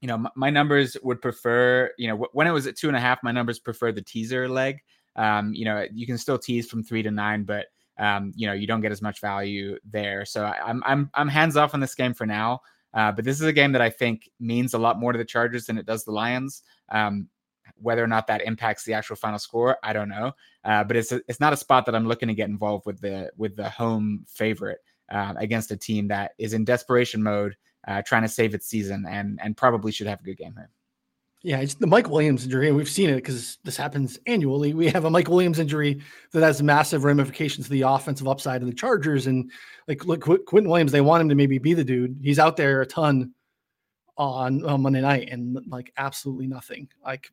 [0.00, 3.00] you know, my, numbers would prefer, you know, when it was at two and a
[3.00, 4.82] half, my numbers prefer the teaser leg.
[5.16, 7.66] Um, you know, you can still tease from three to nine, but
[7.98, 10.24] um, you know, you don't get as much value there.
[10.24, 12.60] So I, am I'm I'm hands off on this game for now.
[12.94, 15.24] Uh, but this is a game that I think means a lot more to the
[15.24, 16.62] Chargers than it does the Lions.
[16.90, 17.28] Um,
[17.76, 20.32] whether or not that impacts the actual final score, I don't know.
[20.64, 23.00] Uh, but it's a, it's not a spot that I'm looking to get involved with
[23.00, 24.78] the with the home favorite
[25.10, 27.56] uh, against a team that is in desperation mode
[27.88, 30.70] uh, trying to save its season and and probably should have a good game here.
[31.44, 32.68] Yeah, it's the Mike Williams injury.
[32.68, 34.74] and We've seen it because this happens annually.
[34.74, 36.00] We have a Mike Williams injury
[36.32, 39.26] that has massive ramifications to the offensive upside of the Chargers.
[39.26, 39.50] And
[39.88, 42.20] like, look, Qu- Quinnen Williams, they want him to maybe be the dude.
[42.22, 43.34] He's out there a ton
[44.16, 46.88] on, on Monday night and like absolutely nothing.
[47.04, 47.30] Like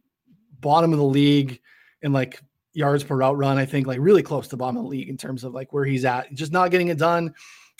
[0.60, 1.60] bottom of the league
[2.02, 2.42] and like
[2.74, 3.60] yards per route run.
[3.60, 5.86] I think like really close to bottom of the league in terms of like where
[5.86, 6.34] he's at.
[6.34, 7.34] Just not getting it done.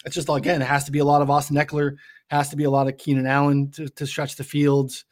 [0.06, 1.96] It's just again, it has to be a lot of Austin Ekeler
[2.30, 5.06] has to be a lot of Keenan Allen to, to stretch the fields.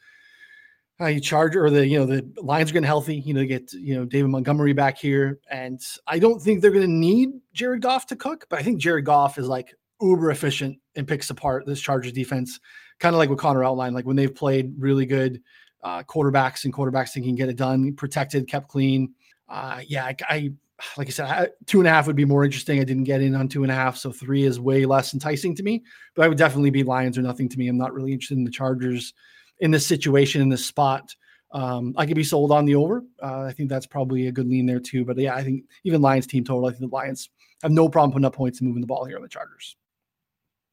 [1.00, 3.16] Uh, you charge or the you know the Lions are getting healthy.
[3.16, 6.86] You know, get you know David Montgomery back here, and I don't think they're going
[6.86, 10.78] to need Jared Goff to cook, but I think Jared Goff is like uber efficient
[10.96, 12.58] and picks apart this Chargers defense,
[12.98, 13.94] kind of like what Connor outlined.
[13.94, 15.40] Like when they've played really good
[15.82, 19.14] uh, quarterbacks and quarterbacks that can get it done, protected, kept clean.
[19.48, 20.52] Uh, yeah, I, I
[20.96, 22.80] like I said, I, two and a half would be more interesting.
[22.80, 25.54] I didn't get in on two and a half, so three is way less enticing
[25.56, 25.82] to me.
[26.14, 27.68] But I would definitely be Lions or nothing to me.
[27.68, 29.14] I'm not really interested in the Chargers
[29.60, 31.14] in this situation in this spot.
[31.50, 33.02] Um, I could be sold on the over.
[33.22, 35.04] Uh, I think that's probably a good lean there too.
[35.04, 36.66] But yeah, I think even Lions team total.
[36.66, 37.30] I think the Lions
[37.62, 39.76] have no problem putting up points and moving the ball here on the Chargers.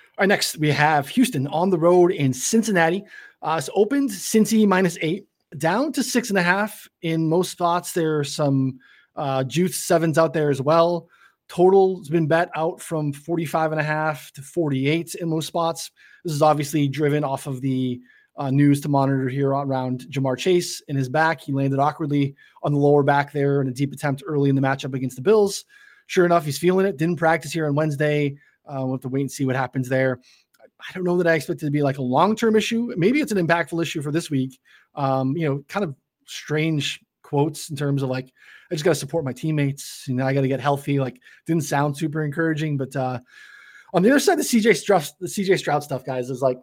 [0.02, 3.04] All right, next we have Houston on the road in Cincinnati.
[3.42, 7.94] Uh, it's opened Cincy minus eight, down to six and a half in most spots.
[7.94, 8.80] There are some
[9.16, 11.08] Uh, Juice sevens out there as well.
[11.48, 15.90] Total has been bet out from 45 and a half to 48 in most spots.
[16.26, 18.02] This is obviously driven off of the
[18.38, 21.42] uh, news to monitor here around Ja'Marr Chase in his back.
[21.42, 24.62] He landed awkwardly on the lower back there in a deep attempt early in the
[24.62, 25.66] matchup against the Bills.
[26.08, 26.98] Sure enough, he's feeling it.
[26.98, 28.38] Didn't practice here on Wednesday.
[28.68, 30.20] Uh, we'll have to wait and see what happens there.
[30.88, 32.94] I don't know that I expect it to be like a long term issue.
[32.98, 34.60] Maybe it's an impactful issue for this week.
[34.96, 35.96] Um, you know, kind of
[36.26, 38.32] strange quotes in terms of like,
[38.70, 40.06] I just got to support my teammates.
[40.08, 41.00] You know, I got to get healthy.
[41.00, 42.78] Like, didn't sound super encouraging.
[42.78, 43.20] But uh,
[43.94, 46.60] on the other side, the CJ Stroud, the CJ Stroud stuff, guys, is like,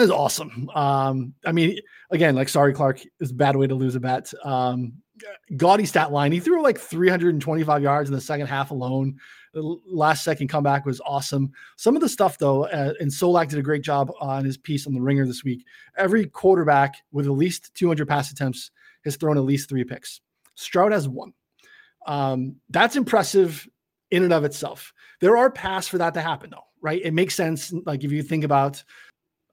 [0.00, 0.70] is awesome.
[0.74, 1.78] Um, I mean,
[2.10, 4.32] again, like, sorry, Clark is a bad way to lose a bet.
[4.44, 4.94] Um,
[5.56, 6.32] gaudy stat line.
[6.32, 9.16] He threw like 325 yards in the second half alone.
[9.54, 11.50] The last second comeback was awesome.
[11.76, 14.86] Some of the stuff, though, uh, and Solak did a great job on his piece
[14.86, 15.64] on the ringer this week.
[15.96, 18.70] Every quarterback with at least 200 pass attempts
[19.04, 20.20] has thrown at least three picks.
[20.54, 21.32] Stroud has one.
[22.06, 23.66] Um, that's impressive
[24.10, 24.92] in and of itself.
[25.20, 27.00] There are paths for that to happen, though, right?
[27.02, 27.72] It makes sense.
[27.84, 28.82] Like if you think about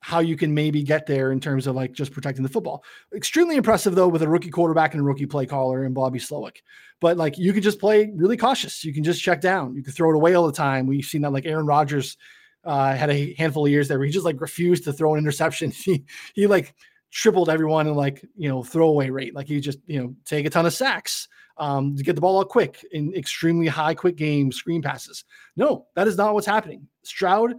[0.04, 2.84] how you can maybe get there in terms of like just protecting the football.
[3.16, 6.58] Extremely impressive though with a rookie quarterback and a rookie play caller and Bobby Slowik.
[7.00, 8.84] But like you can just play really cautious.
[8.84, 9.76] You can just check down.
[9.76, 10.88] You can throw it away all the time.
[10.88, 12.18] We've seen that like Aaron Rodgers
[12.66, 15.20] uh, had a handful of years there where he just like refused to throw an
[15.20, 15.72] interception.
[15.86, 16.76] he he like
[17.10, 19.34] tripled everyone in like you know throwaway rate.
[19.34, 22.42] Like he just you know take a ton of sacks um, to get the ball
[22.42, 25.24] out quick in extremely high quick game screen passes.
[25.56, 26.90] No, that is not what's happening.
[27.04, 27.54] Stroud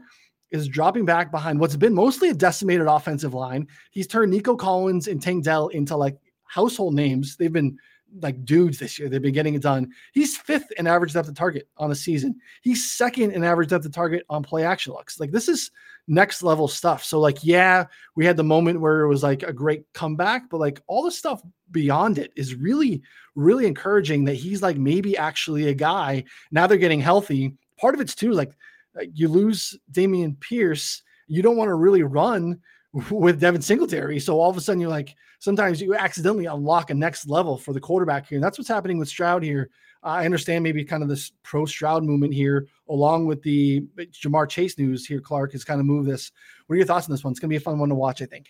[0.54, 3.66] is dropping back behind what's been mostly a decimated offensive line.
[3.90, 7.36] He's turned Nico Collins and Tank Dell into like household names.
[7.36, 7.76] They've been
[8.22, 9.08] like dudes this year.
[9.08, 9.90] They've been getting it done.
[10.12, 12.36] He's fifth in average depth of target on the season.
[12.62, 15.18] He's second in average depth of target on play action looks.
[15.18, 15.72] Like this is
[16.06, 17.02] next level stuff.
[17.02, 20.60] So like, yeah, we had the moment where it was like a great comeback, but
[20.60, 23.02] like all the stuff beyond it is really,
[23.34, 26.22] really encouraging that he's like maybe actually a guy.
[26.52, 27.56] Now they're getting healthy.
[27.80, 28.52] Part of it's too like
[28.98, 32.60] Uh, you lose Dameon Pierce, you don't want to really run
[33.10, 34.20] with Devin Singletary.
[34.20, 37.72] So all of a sudden, you're like, sometimes you accidentally unlock a next level for
[37.72, 38.36] the quarterback here.
[38.36, 39.70] And that's what's happening with Stroud here.
[40.02, 44.78] I understand maybe kind of this pro Stroud movement here, along with the Ja'Marr Chase
[44.78, 45.20] news here.
[45.20, 46.30] Clark has kind of moved this.
[46.66, 47.32] What are your thoughts on this one?
[47.32, 48.48] It's going to be a fun one to watch, I think.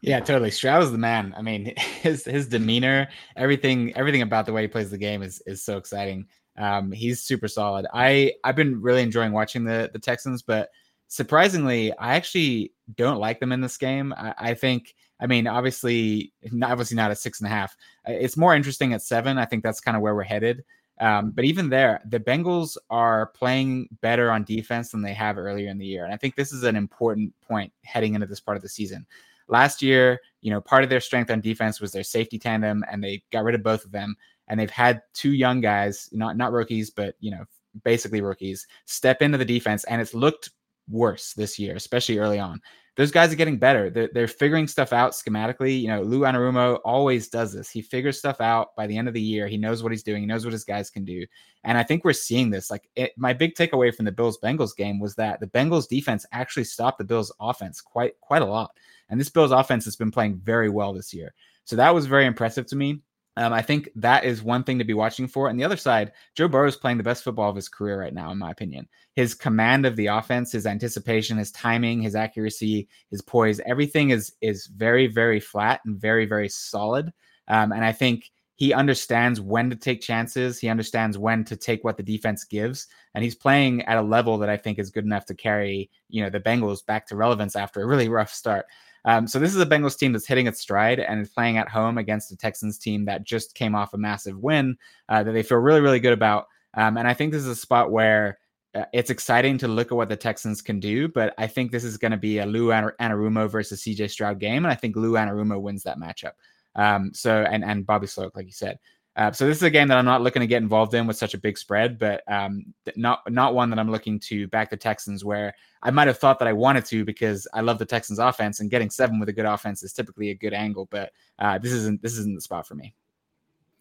[0.00, 0.50] Yeah, totally.
[0.50, 1.32] Stroud is the man.
[1.36, 5.40] I mean, his his demeanor, everything, everything about the way he plays the game is
[5.46, 6.26] is so exciting.
[6.56, 7.86] Um, he's super solid.
[7.92, 10.70] I I've been really enjoying watching the the Texans, but
[11.08, 14.12] surprisingly, I actually don't like them in this game.
[14.16, 14.94] I, I think.
[15.20, 16.32] I mean, obviously,
[16.64, 17.76] obviously not at six and a half.
[18.06, 19.38] It's more interesting at seven.
[19.38, 20.64] I think that's kind of where we're headed.
[21.00, 25.68] Um, but even there, the Bengals are playing better on defense than they have earlier
[25.68, 28.56] in the year, and I think this is an important point heading into this part
[28.56, 29.06] of the season.
[29.48, 33.02] Last year, you know, part of their strength on defense was their safety tandem, and
[33.02, 34.16] they got rid of both of them
[34.52, 37.42] and they've had two young guys, not not rookies, but you know,
[37.84, 40.50] basically rookies, step into the defense, and it's looked
[40.90, 42.60] worse this year, especially early on.
[42.96, 43.88] Those guys are getting better.
[43.88, 45.80] They're, they're figuring stuff out schematically.
[45.80, 47.70] You know, Lou Anarumo always does this.
[47.70, 49.48] He figures stuff out by the end of the year.
[49.48, 50.20] He knows what he's doing.
[50.20, 51.24] He knows what his guys can do.
[51.64, 52.70] And I think we're seeing this.
[52.70, 56.26] Like it, my big takeaway from the Bills Bengals game was that the Bengals defense
[56.32, 58.72] actually stopped the Bills offense quite quite a lot.
[59.08, 61.32] And this Bills offense has been playing very well this year.
[61.64, 63.00] So that was very impressive to me.
[63.36, 65.48] Um, I think that is one thing to be watching for.
[65.48, 68.12] And the other side, Joe Burrow is playing the best football of his career right
[68.12, 68.86] now, in my opinion.
[69.14, 74.32] His command of the offense, his anticipation, his timing, his accuracy, his poise, everything is
[74.42, 77.12] is very, very flat and very, very solid.
[77.48, 80.58] Um, and I think he understands when to take chances.
[80.58, 84.38] He understands when to take what the defense gives, and he's playing at a level
[84.38, 87.56] that I think is good enough to carry, you know, the Bengals back to relevance
[87.56, 88.66] after a really rough start.
[89.04, 91.68] Um, so this is a Bengals team that's hitting its stride and is playing at
[91.68, 94.76] home against a Texans team that just came off a massive win
[95.08, 96.46] uh, that they feel really, really good about.
[96.74, 98.38] Um, and I think this is a spot where
[98.74, 101.84] uh, it's exciting to look at what the Texans can do, but I think this
[101.84, 105.12] is going to be a Lou Anarumo versus CJ Stroud game, and I think Lou
[105.12, 106.32] Anarumo wins that matchup.
[106.74, 108.78] Um, so and and Bobby Slowik, like you said.
[109.14, 111.18] Uh, so this is a game that I'm not looking to get involved in with
[111.18, 112.64] such a big spread, but um,
[112.96, 116.38] not not one that I'm looking to back the Texans where I might have thought
[116.38, 119.32] that I wanted to because I love the Texans offense and getting seven with a
[119.32, 122.66] good offense is typically a good angle, but uh, this isn't this isn't the spot
[122.66, 122.94] for me.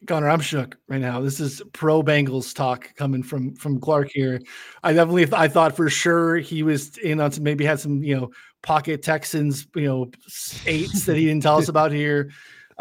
[0.08, 1.22] Connor, I'm shook right now.
[1.22, 4.42] This is pro Bengals talk coming from from Clark here.
[4.84, 8.18] I definitely I thought for sure he was in on some maybe had some you
[8.18, 8.32] know
[8.64, 10.12] pocket Texans you know
[10.66, 12.32] eights that he didn't tell us about here.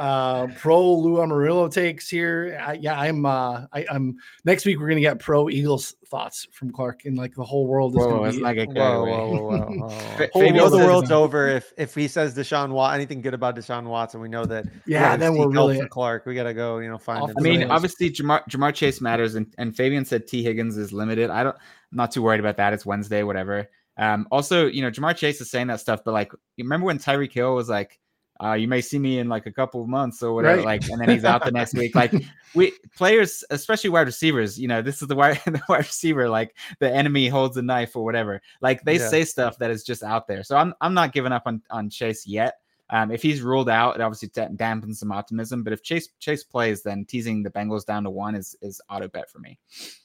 [0.00, 2.58] Uh, pro Lou Amarillo takes here.
[2.58, 3.26] I, yeah, I'm.
[3.26, 4.80] Uh, I, am next week.
[4.80, 8.08] We're gonna get pro Eagles thoughts from Clark, and like the whole world is Whoa,
[8.08, 8.42] gonna let's be.
[8.42, 9.10] not get Whoa, carried away.
[9.10, 9.88] whoa, whoa, whoa, whoa.
[10.16, 13.56] Fa- We know the world's over if if he says Deshaun Watson anything good about
[13.56, 14.22] Deshaun Watson.
[14.22, 14.64] We know that.
[14.86, 15.80] yeah, gotta then we're help really.
[15.82, 16.24] for Clark.
[16.24, 16.78] We gotta go.
[16.78, 17.28] You know, find.
[17.28, 17.76] Him I mean, somewhere.
[17.76, 21.28] obviously Ja'Marr, Ja'Marr Chase matters, and, and Fabian said Tee Higgins is limited.
[21.28, 22.72] I don't, I'm not too worried about that.
[22.72, 23.68] It's Wednesday, whatever.
[23.98, 26.98] Um, also, you know, Ja'Marr Chase is saying that stuff, but like, you remember when
[26.98, 28.00] Tyreek Hill was like,
[28.42, 30.80] uh, "You may see me in like a couple of months or whatever," Right.
[30.82, 31.94] like, and then he's out the next week.
[31.94, 32.12] Like,
[32.54, 36.56] we players, especially wide receivers, you know, this is the wide, the wide receiver, like
[36.78, 38.40] the enemy holds a knife or whatever.
[38.60, 39.08] Like they Yeah.
[39.08, 40.42] say stuff that is just out there.
[40.42, 42.54] So I'm, I'm not giving up on on Chase yet.
[42.92, 45.62] Um, if he's ruled out, it obviously da- dampens some optimism.
[45.62, 49.06] But if Chase Chase plays, then teasing the Bengals down to one is is auto
[49.06, 49.58] bet for me.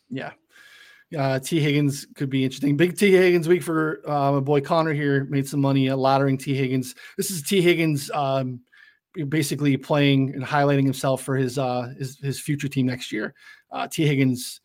[0.10, 0.34] Yeah.
[1.18, 2.76] Uh, Tee Higgins could be interesting.
[2.78, 5.26] Big Tee Higgins week for uh, my boy Connor here.
[5.26, 6.96] Made some money uh, laddering Tee Higgins.
[7.18, 8.62] This is Tee Higgins um,
[9.30, 13.34] basically playing and highlighting himself for his uh, his, his future team next year.
[13.72, 14.62] Uh, Tee Higgins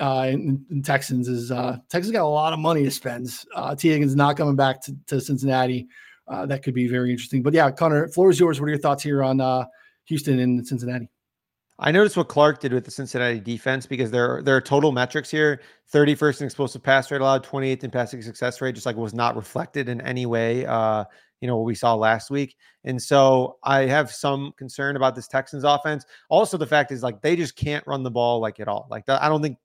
[0.00, 3.28] uh, in, Texans is uh, Texans got a lot of money to spend.
[3.54, 3.88] Uh, T.
[3.88, 5.88] Higgins not coming back to, to Cincinnati.
[6.26, 7.42] Uh, that could be very interesting.
[7.42, 8.60] But yeah, Connor, floor is yours.
[8.60, 9.64] What are your thoughts here on uh,
[10.04, 11.08] Houston and Cincinnati?
[11.80, 15.30] I noticed what Clark did with the Cincinnati defense because there there are total metrics
[15.30, 15.60] here:
[15.92, 19.36] 31st in explosive pass rate allowed, 28th in passing success rate, just like was not
[19.36, 20.66] reflected in any way.
[20.66, 21.04] Uh,
[21.40, 25.28] you know what we saw last week, and so I have some concern about this
[25.28, 26.04] Texans offense.
[26.30, 28.88] Also, the fact is like they just can't run the ball like at all.
[28.90, 29.58] Like I don't think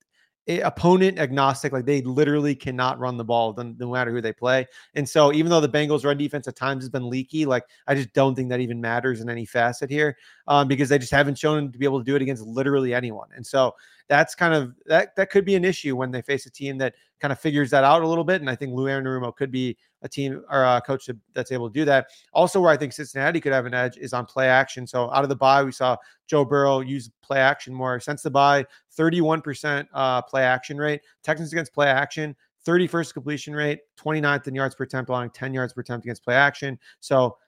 [0.46, 4.66] opponent agnostic, like they literally cannot run the ball no no matter who they play.
[4.94, 7.94] And so even though the Bengals run defense at times has been leaky, like I
[7.94, 10.16] just don't think that even matters in any facet here
[10.46, 13.28] um, because they just haven't shown to be able to do it against literally anyone.
[13.34, 13.74] And so
[14.08, 16.94] that's kind of that that could be an issue when they face a team that
[17.20, 18.40] kind of figures that out a little bit.
[18.40, 21.72] And I think Lou Anarumo could be a team or a coach that's able to
[21.72, 22.08] do that.
[22.32, 24.86] Also, where I think Cincinnati could have an edge is on play action.
[24.86, 25.96] So out of the bye, we saw
[26.26, 27.98] Joe Burrow use play action more.
[27.98, 31.00] Since the bye, 31% uh, play action rate.
[31.22, 32.36] Texans against play action,
[32.66, 36.34] 31st completion rate, 29th in yards per attempt, allowing 10 yards per attempt against play
[36.34, 36.78] action.
[37.00, 37.38] So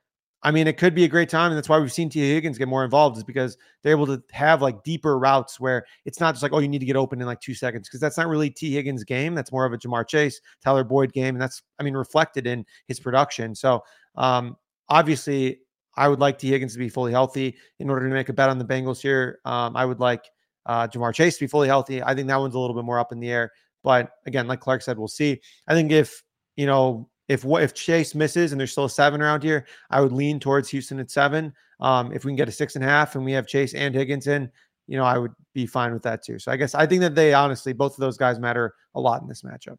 [0.43, 2.59] I mean, it could be a great time, and that's why we've seen Tee Higgins
[2.59, 6.35] get more involved, is because they're able to have like deeper routes where it's not
[6.35, 8.29] just like, oh, you need to get open in like two seconds, because that's not
[8.29, 9.35] really Tee Higgins' game.
[9.35, 12.65] That's more of a Ja'Marr Chase, Tyler Boyd game, and that's, I mean, reflected in
[12.87, 13.55] his production.
[13.55, 13.83] So,
[14.15, 14.57] um,
[14.89, 15.61] obviously,
[15.97, 18.51] I would like Tee Higgins to be fully healthy in order to make a bet
[18.51, 19.41] on the Bengals here.
[19.47, 20.27] Um, I would like
[20.67, 22.03] uh, Ja'Marr Chase to be fully healthy.
[22.03, 23.51] I think that one's a little bit more up in the air,
[23.83, 25.41] but again, like Clark said, we'll see.
[25.67, 26.23] I think if
[26.57, 30.01] you know if what if Chase misses and there's still a seven around here, I
[30.01, 31.53] would lean towards Houston at seven.
[31.81, 33.95] Um, if we can get a six and a half and we have Chase and
[33.95, 34.51] Higgins in,
[34.87, 36.39] you know, I would be fine with that too.
[36.39, 39.23] So I guess I think that they honestly both of those guys matter a lot
[39.23, 39.77] in this matchup.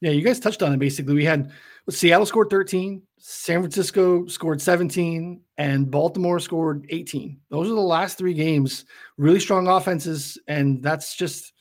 [0.00, 0.78] Yeah, you guys touched on it.
[0.78, 1.50] Basically, we had
[1.88, 7.40] Seattle scored 13, San Francisco scored 17, and Baltimore scored 18.
[7.48, 8.84] Those are the last three games.
[9.16, 11.53] Really strong offenses, and that's just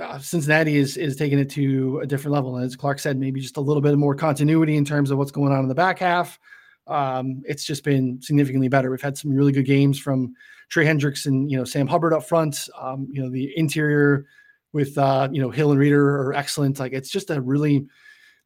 [0.00, 2.56] uh, Cincinnati is is taking it to a different level.
[2.56, 5.30] And as Clark said, maybe just a little bit more continuity in terms of what's
[5.30, 6.38] going on in the back half.
[6.86, 8.90] Um, it's just been significantly better.
[8.90, 10.34] We've had some really good games from
[10.68, 12.68] Trey Hendricks and you know Sam Hubbard up front.
[12.78, 14.26] Um, you know the interior
[14.72, 16.78] with uh, you know Hill and Reader are excellent.
[16.78, 17.86] Like it's just a really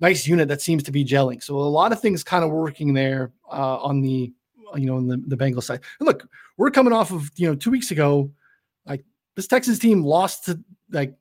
[0.00, 1.42] nice unit that seems to be gelling.
[1.42, 4.32] So a lot of things kind of working there uh, on the
[4.76, 5.80] you know on the the Bengals side.
[5.98, 8.30] And look, we're coming off of you know two weeks ago,
[8.86, 9.04] like
[9.36, 11.14] this Texas team lost to like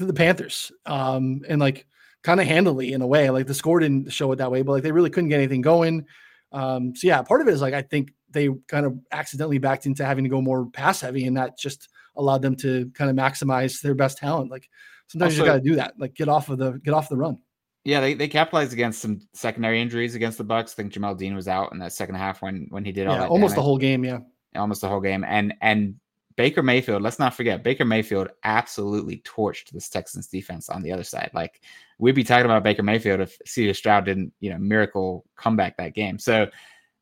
[0.00, 1.86] to the Panthers, um, and like
[2.22, 3.30] kind of handily in a way.
[3.30, 5.62] Like the score didn't show it that way, but like they really couldn't get anything
[5.62, 6.04] going.
[6.52, 9.86] Um, so yeah, part of it is like I think they kind of accidentally backed
[9.86, 13.16] into having to go more pass heavy, and that just allowed them to kind of
[13.16, 14.50] maximize their best talent.
[14.50, 14.68] Like
[15.06, 17.16] sometimes you Also- got to do that, like get off of the get off the
[17.16, 17.38] run.
[17.84, 20.72] Yeah, they, they capitalized against some secondary injuries against the Bucks.
[20.72, 23.14] I think Jamel Dean was out in that second half when when he did all
[23.14, 23.30] Yeah, that.
[23.30, 24.04] almost the whole game.
[24.04, 24.18] Yeah.
[24.56, 25.24] almost the whole game.
[25.24, 25.94] And and
[26.40, 31.04] Baker Mayfield, let's not forget, Baker Mayfield absolutely torched this Texans defense on the other
[31.04, 31.30] side.
[31.34, 31.60] Like
[31.98, 35.92] we'd be talking about Baker Mayfield if CJ Stroud didn't, you know, miracle comeback that
[35.92, 36.18] game.
[36.18, 36.48] So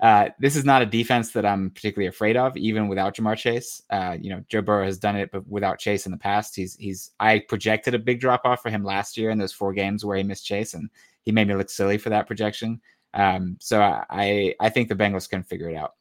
[0.01, 3.81] uh, this is not a defense that I'm particularly afraid of, even without Ja'Marr Chase.
[3.91, 6.75] Uh, you know, Joe Burrow has done it, but without Chase in the past, he's
[6.75, 7.13] he's.
[7.21, 10.17] I projected a big drop off for him last year in those four games where
[10.17, 10.91] he missed Chase, and
[11.23, 12.81] he made me look silly for that projection.
[13.15, 15.95] Um, so I I think the Bengals can figure it out.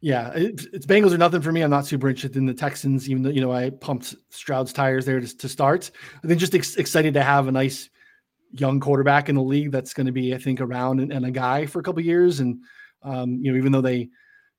[0.00, 1.62] Yeah, it, it's Bengals or nothing for me.
[1.62, 5.04] I'm not super interested in the Texans, even though you know I pumped Stroud's tires
[5.04, 5.90] there to, to start.
[6.22, 7.90] I think just ex- excited to have a nice
[8.52, 11.30] young quarterback in the league that's going to be, I think, around and, and a
[11.30, 12.38] guy for a couple years.
[12.40, 12.60] And
[13.02, 14.08] um, you know, even though they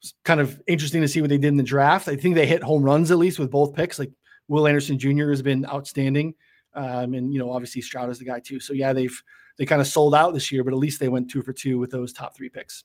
[0.02, 2.46] it's kind of interesting to see what they did in the draft, I think they
[2.46, 3.98] hit home runs at least with both picks.
[3.98, 4.12] Like
[4.50, 5.30] Will Anderson Jr.
[5.30, 6.34] has been outstanding,
[6.74, 8.60] um, and you know, obviously Stroud is the guy too.
[8.60, 9.24] So yeah, they've
[9.58, 11.80] they kind of sold out this year, but at least they went two for two
[11.80, 12.84] with those top three picks.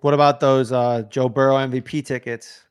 [0.00, 2.62] What about those uh, Joe Burrow MVP tickets?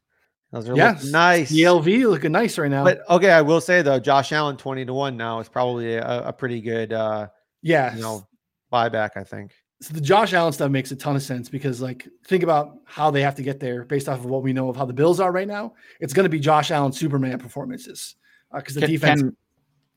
[0.51, 1.51] Those are Yes, looking nice.
[1.51, 2.83] ELV looking nice right now.
[2.83, 6.27] But okay, I will say though, Josh Allen twenty to one now is probably a,
[6.27, 7.27] a pretty good uh,
[7.61, 8.25] yeah, you know
[8.71, 9.11] buyback.
[9.17, 9.51] I think.
[9.81, 13.11] so the Josh Allen stuff makes a ton of sense because like think about how
[13.11, 15.19] they have to get there based off of what we know of how the Bills
[15.19, 15.73] are right now.
[15.99, 18.15] It's going to be Josh Allen Superman performances
[18.53, 19.21] because the Can, defense.
[19.21, 19.35] can,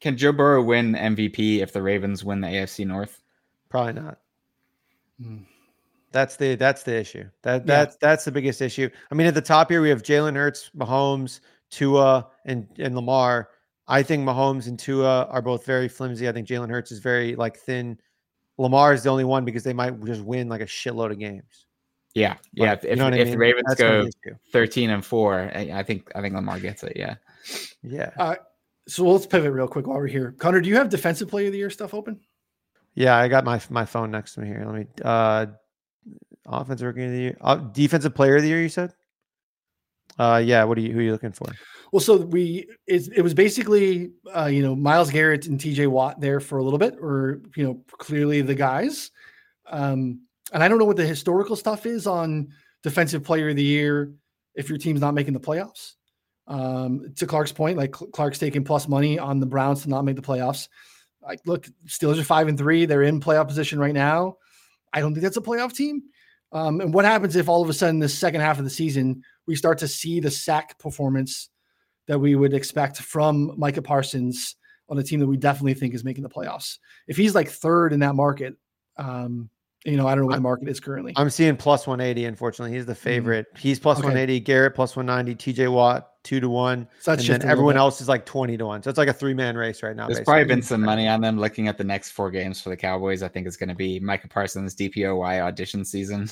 [0.01, 3.22] can Joe Burrow win MVP if the Ravens win the AFC North?
[3.68, 4.18] Probably not.
[5.22, 5.43] Hmm.
[6.11, 7.24] That's the that's the issue.
[7.42, 7.66] That Yeah.
[7.66, 8.88] that's that's the biggest issue.
[9.11, 11.40] I mean, at the top here we have Jalen Hurts, Mahomes,
[11.70, 13.50] Tua, and and Lamar.
[13.86, 16.28] I think Mahomes and Tua are both very flimsy.
[16.28, 17.98] I think Jalen Hurts is very like thin.
[18.59, 21.66] Lamar is the only one because they might just win like a shitload of games.
[22.14, 22.72] Yeah, yeah.
[22.72, 23.38] If, you know what I if the?
[23.38, 24.09] Ravens That's go
[24.50, 26.94] thirteen and four, I, I think I think Lamar gets it.
[26.96, 27.16] Yeah.
[27.82, 28.36] Yeah,
[28.88, 30.34] so let's pivot real quick while we're here.
[30.38, 32.20] Connor, do you have defensive player of the year stuff open?
[32.94, 33.16] yeah.
[33.16, 34.64] I got my my phone next to me here.
[34.66, 34.86] Let me.
[35.02, 35.46] uh
[36.49, 38.62] Offensive rookie of the year, uh, defensive player of the year.
[38.62, 38.94] You said.
[40.18, 40.64] Uh, yeah.
[40.64, 40.92] What are you?
[40.92, 41.46] Who are you looking for?
[41.92, 45.86] Well, so we it, it was basically uh, you know Myles Garrett and T.J.
[45.86, 49.11] Watt there for a little bit, or you know clearly the guys.
[49.66, 50.22] Um,
[50.53, 52.49] and I don't know what the historical stuff is on
[52.82, 54.12] defensive player of the year
[54.55, 55.94] if your team's not making the playoffs.
[56.46, 60.16] Um, to Clark's point, like Clark's taking plus money on the Browns to not make
[60.16, 60.68] the playoffs.
[61.22, 64.36] Like, look, Steelers are five and three; they're in playoff position right now.
[64.92, 66.03] I don't think that's a playoff team.
[66.53, 69.22] Um, and what happens if all of a sudden this second half of the season
[69.46, 71.51] we start to see the sack performance
[72.07, 74.57] that we would expect from Micah Parsons
[74.88, 76.78] on a team that we definitely think is making the playoffs.
[77.07, 78.57] If he's like third in that market,
[78.96, 79.51] um,
[79.85, 81.12] you know, I don't know what the market is currently.
[81.16, 82.24] I'm seeing plus 180.
[82.24, 83.01] Unfortunately, he's the mm-hmm.
[83.01, 83.47] favorite.
[83.57, 83.99] He's plus.
[83.99, 84.07] Okay.
[84.07, 84.41] 180.
[84.41, 85.53] Garrett plus 190.
[85.53, 86.87] TJ Watt two to one.
[87.01, 88.83] So and then everyone else is like 20 to one.
[88.83, 90.07] So it's like a three man race right now.
[90.07, 90.33] There's basically.
[90.33, 91.39] probably been some money on them.
[91.39, 93.99] Looking at the next four games for the Cowboys, I think it's going to be
[93.99, 96.29] Micah Parsons DPOY audition season.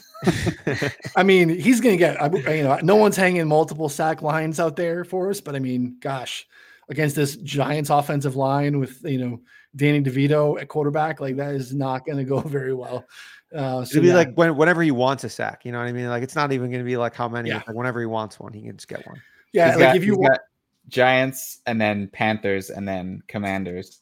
[1.17, 4.77] I mean, he's going to get, you know, no one's hanging multiple sack lines out
[4.77, 6.47] there for us, but I mean, gosh,
[6.91, 9.41] against this Giants offensive line with, you know,
[9.75, 13.07] Danny DeVito at quarterback, like that is not going to go very well.
[13.57, 14.15] Uh, so It'll be yeah.
[14.15, 15.65] like when, whenever he wants a sack.
[15.65, 16.09] You know what I mean?
[16.09, 17.49] Like it's not even going to be like how many.
[17.49, 17.63] Yeah.
[17.67, 19.21] Like whenever he wants one, he can just get one.
[19.53, 20.39] yeah, He's like got- if you want,
[20.89, 24.01] Giants and then Panthers and then Commanders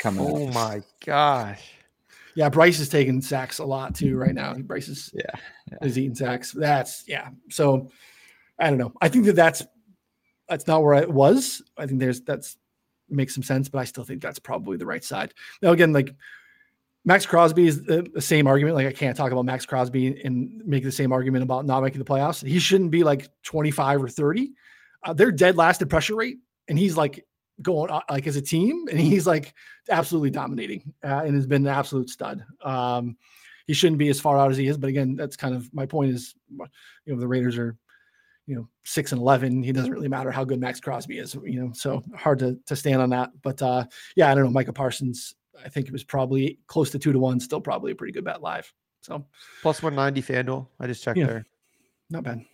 [0.00, 0.26] coming.
[0.26, 0.54] Oh up.
[0.54, 1.62] my gosh.
[2.34, 4.54] yeah, Bryce is taking sacks a lot too right now.
[4.54, 6.52] Bryce is, Yeah, is eating sacks.
[6.52, 7.28] That's, yeah.
[7.50, 7.90] So
[8.58, 8.92] I don't know.
[9.00, 9.64] I think that that's,
[10.48, 11.62] that's not where I was.
[11.76, 12.56] I think there's, that's,
[13.10, 15.32] makes some sense, but I still think that's probably the right side.
[15.62, 16.14] Now, again, like
[17.04, 18.76] Maxx Crosby is the, the same argument.
[18.76, 21.98] Like I can't talk about Maxx Crosby and make the same argument about not making
[21.98, 22.46] the playoffs.
[22.46, 24.52] He shouldn't be like 25 or 30.
[25.04, 26.38] Uh, they're dead last in pressure rate,
[26.68, 27.24] and he's like
[27.62, 29.54] going uh, like as a team, and he's like
[29.88, 32.44] absolutely dominating uh, and has been an absolute stud.
[32.62, 33.16] Um,
[33.66, 35.86] he shouldn't be as far out as he is, but again, that's kind of my
[35.86, 36.14] point.
[36.14, 37.76] Is you know the Raiders are
[38.46, 39.62] you know six and eleven.
[39.62, 41.72] He doesn't really matter how good Maxx Crosby is, you know.
[41.74, 43.30] So hard to to stand on that.
[43.42, 43.84] But uh,
[44.16, 44.50] yeah, I don't know.
[44.50, 45.34] Micah Parsons,
[45.64, 47.40] I think it was probably close to two to one.
[47.40, 48.72] Still probably a pretty good bet live.
[49.00, 49.26] So
[49.62, 50.66] Plus 190 FanDuel.
[50.80, 51.26] I just checked Yeah.
[51.26, 51.46] there.
[52.10, 52.44] not bad.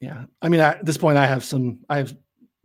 [0.00, 1.80] Yeah, I mean at this point, I have some.
[1.90, 2.16] I have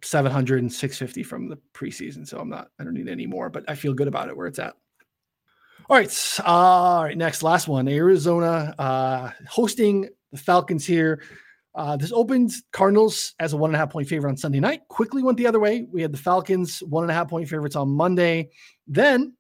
[0.04, 2.70] 700 and 650 from the preseason, so I'm not.
[2.80, 4.76] I don't need any more, but I feel good about it where it's at.
[5.90, 7.18] All right, all right.
[7.18, 7.88] Next, last one.
[7.88, 11.22] Arizona uh, hosting the Falcons here.
[11.76, 14.88] Uh, this opened Cardinals as a one and a half point favorite on Sunday night.
[14.88, 15.86] Quickly went the other way.
[15.92, 18.50] We had the Falcons one and a half point favorites on Monday.
[18.88, 19.36] Then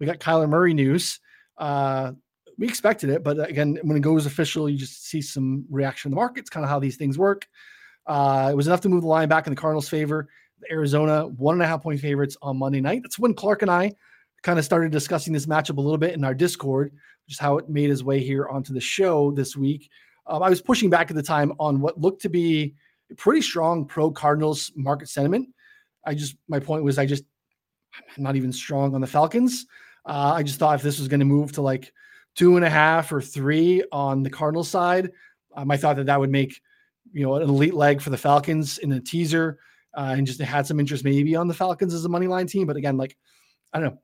[0.00, 1.20] we got Kyler Murray news.
[1.58, 2.12] Uh,
[2.56, 6.10] we expected it, but again, when it goes official, you just see some reaction in
[6.12, 7.46] the markets, kind of how these things work.
[8.06, 10.28] Uh, it was enough to move the line back in the Cardinals' favor.
[10.70, 13.02] Arizona one and a half point favorites on Monday night.
[13.02, 13.92] That's when Clark and I
[14.42, 16.92] kind of started discussing this matchup a little bit in our Discord,
[17.28, 19.90] just how it made its way here onto the show this week.
[20.26, 22.74] Um, I was pushing back at the time on what looked to be
[23.16, 25.48] pretty strong pro Cardinals market sentiment.
[26.04, 27.24] I just my point was I just
[28.16, 29.66] I'm not even strong on the Falcons.
[30.06, 31.92] Uh, I just thought if this was going to move to like
[32.34, 35.10] two and a half or three on the Cardinals side,
[35.56, 36.60] um, I thought that that would make
[37.12, 39.58] you know an elite leg for the Falcons in a teaser,
[39.94, 42.66] uh, and just had some interest maybe on the Falcons as a money line team.
[42.66, 43.16] But again, like
[43.72, 43.98] I don't know,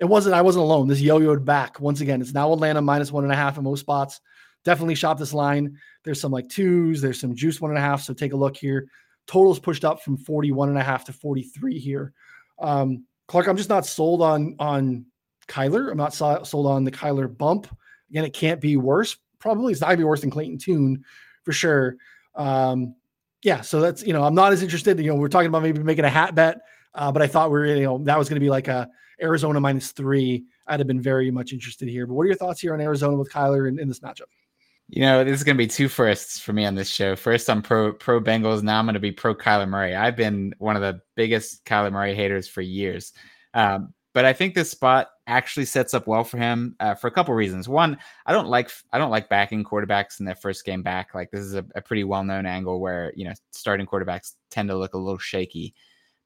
[0.00, 0.34] it wasn't.
[0.34, 0.88] I wasn't alone.
[0.88, 2.20] This yo-yoed back once again.
[2.20, 4.20] It's now Atlanta minus one and a half in most spots.
[4.66, 5.78] Definitely shop this line.
[6.02, 7.00] There's some like twos.
[7.00, 8.02] There's some juice one and a half.
[8.02, 8.88] So take a look here.
[9.28, 12.12] Totals pushed up from 41 and a half to 43 here.
[12.58, 15.06] Um, Clark, I'm just not sold on on
[15.46, 15.92] Kyler.
[15.92, 17.68] I'm not so, sold on the Kyler bump.
[18.10, 19.16] Again, it can't be worse.
[19.38, 21.04] Probably it's not gonna be worse than Clayton Tune
[21.44, 21.96] for sure.
[22.34, 22.96] Um,
[23.42, 24.98] yeah, so that's you know I'm not as interested.
[24.98, 26.58] You know, we're talking about maybe making a hat bet,
[26.92, 28.88] uh, but I thought we were you know that was going to be like a
[29.22, 30.44] Arizona minus three.
[30.66, 32.04] I'd have been very much interested here.
[32.08, 34.26] But what are your thoughts here on Arizona with Kyler in, in this matchup?
[34.88, 37.16] You know, this is going to be two firsts for me on this show.
[37.16, 38.62] First, I'm pro pro Bengals.
[38.62, 39.96] Now I'm going to be pro Kyler Murray.
[39.96, 43.12] I've been one of the biggest Kyler Murray haters for years,
[43.54, 47.10] um, but I think this spot actually sets up well for him uh, for a
[47.10, 47.68] couple reasons.
[47.68, 51.14] One, I don't like I don't like backing quarterbacks in their first game back.
[51.14, 54.68] Like this is a, a pretty well known angle where you know starting quarterbacks tend
[54.68, 55.74] to look a little shaky.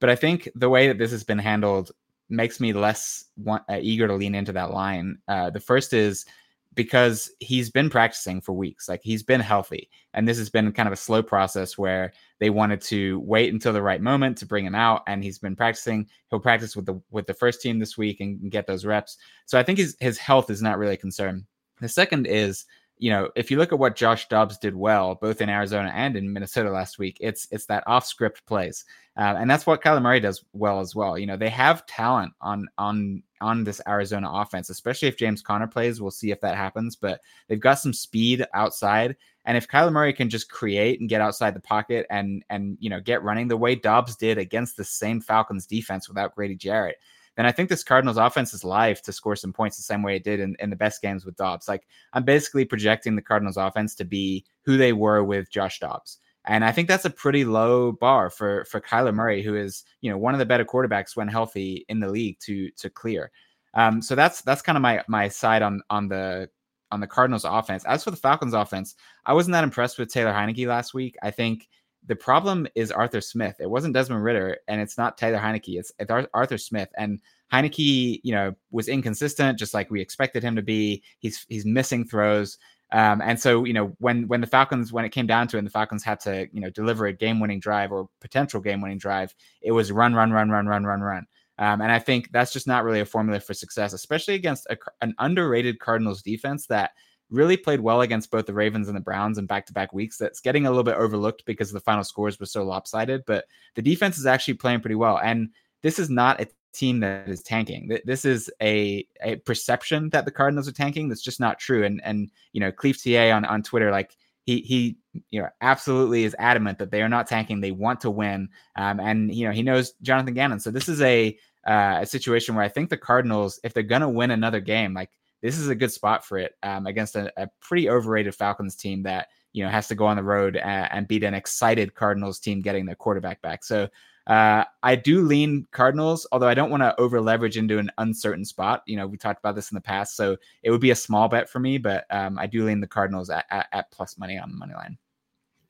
[0.01, 1.93] But I think the way that this has been handled
[2.29, 5.19] makes me less want, uh, eager to lean into that line.
[5.27, 6.27] Uh, the first is
[6.75, 8.89] because he's been practicing for weeks.
[8.89, 9.91] Like he's been healthy.
[10.15, 13.73] And this has been kind of a slow process where they wanted to wait until
[13.73, 15.03] the right moment to bring him out.
[15.07, 16.07] And he's been practicing.
[16.31, 19.17] He'll practice with the with the first team this week and get those reps.
[19.47, 21.47] So I think his his health is not really a concern.
[21.81, 22.67] The second is
[23.01, 26.17] you know, if you look at what Josh Dobbs did well, both in Arizona and
[26.17, 28.85] in Minnesota last week, it's it's that off script plays,
[29.17, 31.19] uh, and that's what Kyler Murray does well as well.
[31.19, 35.67] You know, they have talent on on on this Arizona offense, especially if James Conner
[35.67, 36.03] plays.
[36.03, 40.13] We'll see if that happens, but they've got some speed outside, and if Kyler Murray
[40.13, 43.57] can just create and get outside the pocket and and you know get running the
[43.57, 46.99] way Dobbs did against the same Falcons defense without Grady Jarrett
[47.37, 50.17] then I think this Cardinals offense is live to score some points the same way
[50.17, 51.69] it did in, in the best games with Dobbs.
[51.69, 56.19] Like I'm basically projecting the Cardinals offense to be who they were with Josh Dobbs.
[56.47, 60.11] And I think that's a pretty low bar for for Kyler Murray, who is you
[60.11, 63.31] know one of the better quarterbacks when healthy in the league to to clear.
[63.75, 66.49] Um, so that's that's kind of my my side on on the
[66.91, 67.85] on the Cardinals offense.
[67.85, 68.95] As for the Falcons offense,
[69.27, 71.17] I wasn't that impressed with Taylor Heinicke last week.
[71.23, 71.69] I think
[72.11, 73.55] the problem is Arthur Smith.
[73.61, 75.79] It wasn't Desmond Ridder, and it's not Taylor Heinicke.
[75.79, 76.89] It's, it's Arthur Smith.
[76.99, 77.21] And
[77.53, 81.05] Heinicke, you know, was inconsistent, just like we expected him to be.
[81.21, 82.59] He's he's missing throws.
[82.91, 85.61] Um, and so, you know, when when the Falcons, when it came down to it,
[85.61, 89.33] and the Falcons had to, you know, deliver a game-winning drive or potential game-winning drive,
[89.63, 91.27] it was run, run, run, run, run, run, run.
[91.59, 94.77] Um, and I think that's just not really a formula for success, especially against a,
[95.01, 96.91] an underrated Cardinals defense that
[97.31, 100.19] really played well against both the Ravens and the Browns in back to back weeks.
[100.19, 103.83] That's getting a little bit overlooked because the final scores were so lopsided, but the
[103.83, 105.19] defense is actually playing pretty well.
[105.19, 105.51] And
[105.83, 107.99] this is not a team that is tanking.
[108.05, 111.09] This is a, a perception that the Cardinals are tanking.
[111.09, 111.85] That's just not true.
[111.85, 114.17] And, and, you know, Cleve TA on, on Twitter, like,
[114.47, 114.97] he he
[115.31, 117.61] you know absolutely is adamant that they are not tanking.
[117.61, 120.61] They want to win, um, and you know he knows Jonathan Gannon.
[120.61, 124.09] So this is a uh, a situation where I think the Cardinals, if they're gonna
[124.09, 125.11] win another game, like
[125.43, 129.03] this is a good spot for it um, against a, a, pretty overrated Falcons team
[129.03, 132.39] that you know has to go on the road and, and beat an excited Cardinals
[132.39, 133.65] team getting their quarterback back.
[133.65, 133.89] So
[134.27, 138.45] uh, I do lean Cardinals, although I don't want to over leverage into an uncertain
[138.45, 138.83] spot.
[138.87, 141.29] You know, we talked about this in the past, so it would be a small
[141.29, 144.39] bet for me, but um, I do lean the Cardinals at, at, at plus money
[144.39, 144.99] on the money line.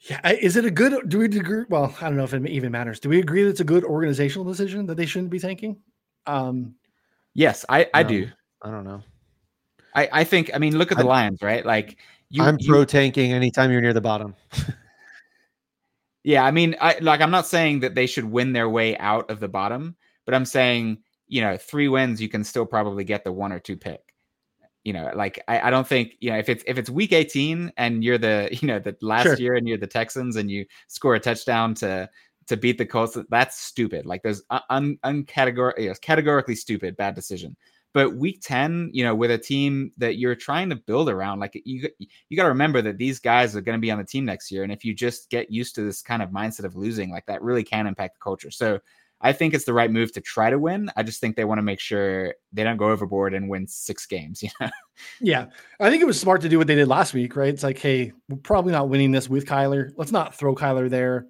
[0.02, 1.08] Yeah, is it a good?
[1.08, 1.64] Do we agree?
[1.68, 3.00] Well, I don't know if it even matters.
[3.00, 5.76] Do we agree that it's a good organizational decision that they shouldn't be tanking?
[6.26, 6.74] Um,
[7.34, 8.28] yes, I I do.
[8.62, 9.02] I don't know.
[9.94, 11.64] I, I think I mean look at the I'm, Lions, right?
[11.64, 14.34] Like you, I'm pro tanking anytime you're near the bottom.
[16.24, 19.30] yeah, I mean, I like I'm not saying that they should win their way out
[19.30, 23.24] of the bottom, but I'm saying you know three wins you can still probably get
[23.24, 24.00] the one or two pick.
[24.84, 27.72] You know, like I, I don't think you know if it's if it's week 18
[27.76, 29.36] and you're the you know the last sure.
[29.36, 32.08] year and you're the Texans and you score a touchdown to
[32.50, 34.06] to beat the Colts, that's stupid.
[34.06, 37.56] Like there's uh, un, uncategor- you know, categorically stupid bad decision.
[37.92, 41.60] But week 10, you know, with a team that you're trying to build around, like
[41.64, 44.24] you you got to remember that these guys are going to be on the team
[44.24, 44.62] next year.
[44.62, 47.42] And if you just get used to this kind of mindset of losing, like that
[47.42, 48.50] really can impact the culture.
[48.50, 48.78] So
[49.22, 50.90] I think it's the right move to try to win.
[50.96, 54.06] I just think they want to make sure they don't go overboard and win six
[54.06, 54.42] games.
[54.50, 54.70] You know?
[55.20, 55.46] Yeah.
[55.78, 57.52] I think it was smart to do what they did last week, right?
[57.52, 59.92] It's like, hey, we're probably not winning this with Kyler.
[59.96, 61.26] Let's not throw Kyler there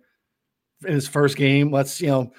[0.84, 1.70] in his first game.
[1.70, 2.32] Let's, you know,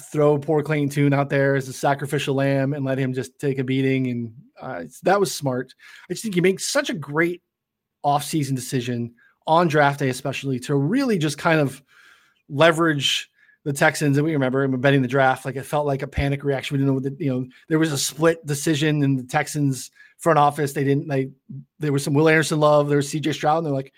[0.00, 3.58] throw poor Clayton Tune out there as a sacrificial lamb and let him just take
[3.58, 4.06] a beating.
[4.08, 5.74] And uh, that was smart.
[6.08, 7.42] I just think he makes such a great
[8.04, 9.14] offseason decision
[9.46, 11.82] on draft day, especially to really just kind of
[12.48, 13.30] leverage
[13.64, 14.16] the Texans.
[14.16, 16.74] And we remember him betting the draft, like it felt like a panic reaction.
[16.74, 19.90] We didn't know what the, you know, there was a split decision in the Texans
[20.18, 20.72] front office.
[20.72, 21.30] They didn't, like,
[21.78, 23.92] there was some Will Anderson love, there was CJ Stroud, and they're like,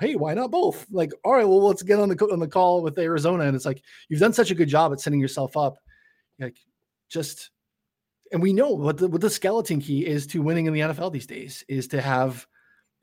[0.00, 0.86] hey, why not both?
[0.90, 3.44] Like, all right, well, let's get on the on the call with Arizona.
[3.44, 5.78] And it's like you've done such a good job at setting yourself up.
[6.38, 6.56] Like,
[7.08, 7.50] just
[8.32, 11.12] and we know what the what the skeleton key is to winning in the NFL
[11.12, 12.46] these days is to have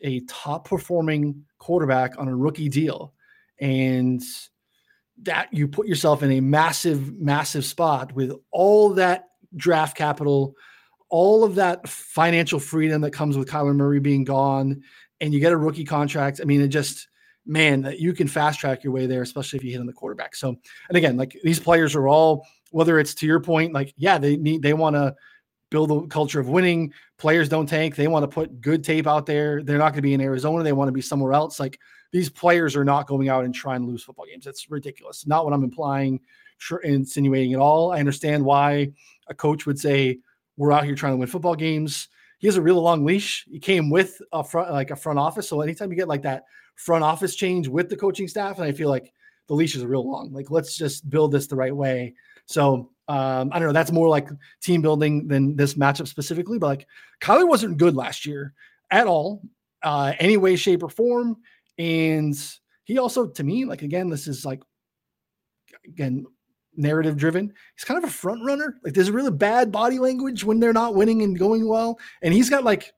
[0.02, 3.14] a top performing quarterback on a rookie deal.
[3.60, 4.22] And
[5.24, 10.56] that you put yourself in a massive, massive spot with all that draft capital,
[11.10, 14.82] all of that financial freedom that comes with Kyler Murray being gone,
[15.22, 16.40] and you get a rookie contract.
[16.42, 17.08] I mean, it just
[17.46, 19.94] man that you can fast track your way there, especially if you hit on the
[19.94, 20.36] quarterback.
[20.36, 20.56] So,
[20.90, 24.38] and again, like these players are all whether it's to your point, like yeah, they
[24.38, 25.16] need they want to
[25.72, 26.94] build a culture of winning.
[27.18, 27.96] Players don't tank.
[27.96, 29.64] They want to put good tape out there.
[29.64, 30.64] They're not going to be in Arizona.
[30.64, 31.60] They want to be somewhere else.
[31.60, 31.80] Like
[32.12, 34.46] these players are not going out and trying to lose football games.
[34.46, 35.26] That's ridiculous.
[35.26, 36.20] Not what I'm implying,
[36.84, 37.92] insinuating at all.
[37.92, 38.92] I understand why
[39.28, 40.20] a coach would say,
[40.58, 42.08] we're out here trying to win football games.
[42.40, 43.46] He has a real long leash.
[43.50, 45.48] He came with a front, like a front office.
[45.48, 46.44] So anytime you get like that
[46.76, 49.14] front office change with the coaching staff, and I feel like
[49.48, 50.32] the leash is real long.
[50.34, 52.14] Like let's just build this the right way.
[52.46, 53.74] So um, I don't know.
[53.74, 54.30] That's more like
[54.62, 56.58] team building than this matchup specifically.
[56.58, 56.88] But like
[57.22, 58.54] Kyler wasn't good last year
[58.92, 59.42] at all,
[59.84, 61.38] uh, any way, shape, or form.
[61.78, 62.36] And
[62.84, 64.62] he also, to me, like again, this is like
[65.86, 66.26] again
[66.78, 67.54] narrative driven.
[67.76, 68.78] He's kind of a front runner.
[68.84, 72.00] Like there's really bad body language when they're not winning and going well.
[72.22, 72.94] And he's got like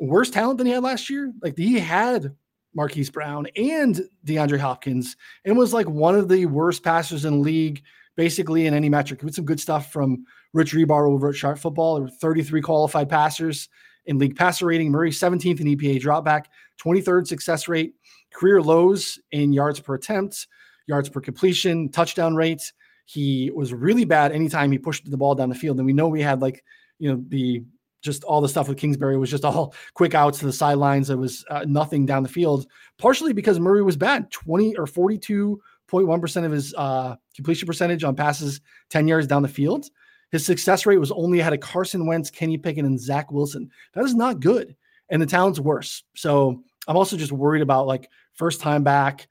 [0.00, 1.32] worse talent than he had last year.
[1.42, 2.34] Like he had
[2.74, 7.82] Marquise Brown and DeAndre Hopkins and was like one of the worst passers in league,
[8.16, 9.22] basically in any metric.
[9.22, 11.94] With some good stuff from Rich Hribar over at Sharp Football.
[11.94, 13.68] There were 33 qualified passers
[14.06, 14.90] in league passer rating.
[14.90, 16.46] Murray 17th in EPA dropback,
[16.82, 17.94] 23rd success rate,
[18.32, 20.46] career lows in yards per attempt,
[20.86, 22.72] yards per completion, touchdown rates.
[23.06, 25.78] He was really bad anytime he pushed the ball down the field.
[25.78, 26.62] And we know we had like,
[26.98, 27.64] you know, the
[28.02, 31.08] just all the stuff with Kingsbury was just all quick outs to the sidelines.
[31.08, 32.66] There was uh, nothing down the field,
[32.98, 38.60] partially because Murray was bad 20 or 42.1% of his uh, completion percentage on passes
[38.90, 39.86] 10 yards down the field.
[40.32, 43.70] His success rate was only ahead of Carson Wentz, Kenny Pickett, and Zach Wilson.
[43.94, 44.74] That is not good.
[45.08, 46.02] And the talent's worse.
[46.14, 49.28] So I'm also just worried about like first time back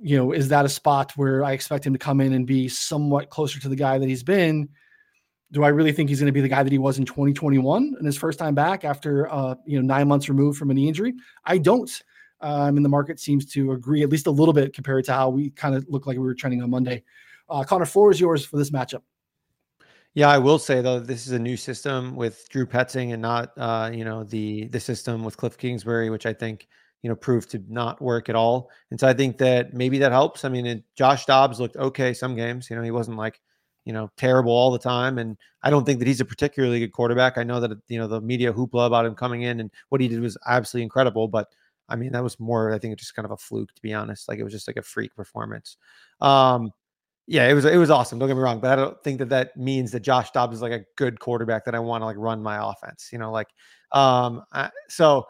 [0.00, 2.68] you know, is that a spot where I expect him to come in and be
[2.68, 4.68] somewhat closer to the guy that he's been?
[5.50, 7.94] Do I really think he's going to be the guy that he was in 2021
[7.96, 10.88] and his first time back after, uh, you know, nine months removed from a knee
[10.88, 11.14] injury?
[11.44, 11.90] I don't.
[12.40, 15.30] Um, and the market seems to agree at least a little bit compared to how
[15.30, 17.02] we kind of look like we were trending on Monday.
[17.48, 19.02] Uh, Connor, floor is yours for this matchup.
[20.14, 23.52] Yeah, I will say though, this is a new system with Drew Petzing and not,
[23.56, 26.66] uh, you know, the the system with Cliff Kingsbury, which I think
[27.02, 28.70] you know, proved to not work at all.
[28.90, 30.44] And so I think that maybe that helps.
[30.44, 32.68] I mean, it, Josh Dobbs looked okay some games.
[32.68, 33.40] You know, he wasn't like,
[33.84, 35.18] you know, terrible all the time.
[35.18, 37.38] And I don't think that he's a particularly good quarterback.
[37.38, 40.08] I know that, you know, the media hoopla about him coming in and what he
[40.08, 41.28] did was absolutely incredible.
[41.28, 41.48] But
[41.88, 44.28] I mean, that was more, I think, just kind of a fluke, to be honest.
[44.28, 45.76] Like it was just like a freak performance.
[46.20, 46.72] Um,
[47.28, 48.18] yeah, it was it was awesome.
[48.18, 50.62] Don't get me wrong, but I don't think that that means that Josh Dobbs is
[50.62, 53.10] like a good quarterback that I want to like run my offense.
[53.12, 53.48] You know, like
[53.92, 55.26] um, I, so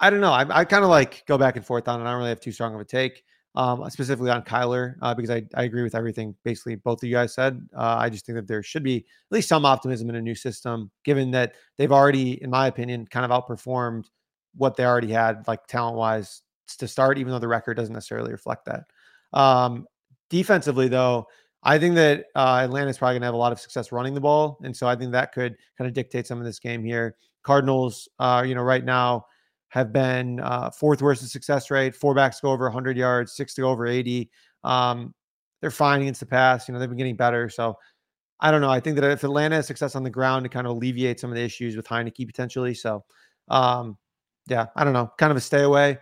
[0.00, 0.32] I don't know.
[0.32, 2.04] I, I kind of like go back and forth on it.
[2.04, 3.22] I don't really have too strong of a take,
[3.54, 7.14] um, specifically on Kyler, uh, because I, I agree with everything basically both of you
[7.14, 7.60] guys said.
[7.76, 10.34] Uh, I just think that there should be at least some optimism in a new
[10.34, 14.06] system, given that they've already, in my opinion, kind of outperformed
[14.56, 16.42] what they already had, like talent wise,
[16.78, 18.84] to start, even though the record doesn't necessarily reflect that.
[19.32, 19.86] Um,
[20.30, 21.26] defensively, though,
[21.62, 24.14] I think that uh, Atlanta is probably going to have a lot of success running
[24.14, 26.82] the ball, and so I think that could kind of dictate some of this game
[26.84, 27.16] here.
[27.42, 29.26] Cardinals, uh, you know, right now
[29.70, 31.94] have been uh, fourth worst in success rate.
[31.96, 34.30] Four backs go over 100 yards, six to go over 80.
[34.62, 35.14] Um,
[35.60, 36.68] they're fine against the pass.
[36.68, 37.48] You know, they've been getting better.
[37.48, 37.76] So
[38.40, 38.70] I don't know.
[38.70, 41.30] I think that if Atlanta has success on the ground, to kind of alleviate some
[41.30, 42.74] of the issues with Heinicke potentially.
[42.74, 43.04] So,
[43.48, 43.96] um,
[44.48, 45.12] yeah, I don't know.
[45.18, 45.98] Kind of a stay away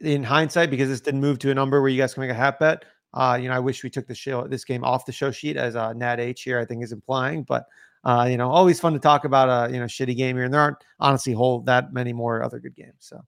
[0.00, 2.34] in hindsight because this didn't move to a number where you guys can make a
[2.34, 2.84] hat bet.
[3.12, 5.56] Uh, you know, I wish we took the show this game off the show sheet
[5.56, 7.64] as uh, Nat H here I think is implying, but
[8.04, 10.54] uh, you know, always fun to talk about a you know shitty game here, and
[10.54, 12.94] there aren't honestly whole that many more other good games.
[12.98, 13.20] So.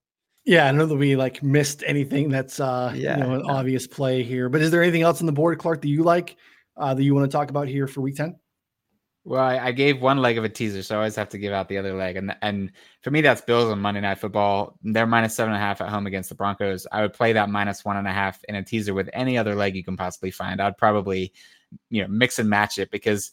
[0.45, 3.53] Yeah, I know that we like missed anything that's uh yeah, you know an no.
[3.53, 4.49] obvious play here.
[4.49, 6.35] But is there anything else on the board, Clark, that you like
[6.75, 8.35] uh that you want to talk about here for week 10?
[9.25, 11.53] Well, I, I, gave one leg of a teaser, so I always have to give
[11.53, 12.17] out the other leg.
[12.17, 12.71] And and
[13.01, 14.77] for me, that's Bills on Monday Night Football.
[14.83, 16.85] They're minus seven and a half at home against the Broncos.
[16.91, 19.55] I would play that minus one and a half in a teaser with any other
[19.55, 20.61] leg you can possibly find.
[20.61, 21.31] I'd probably,
[21.89, 23.31] you know, mix and match it because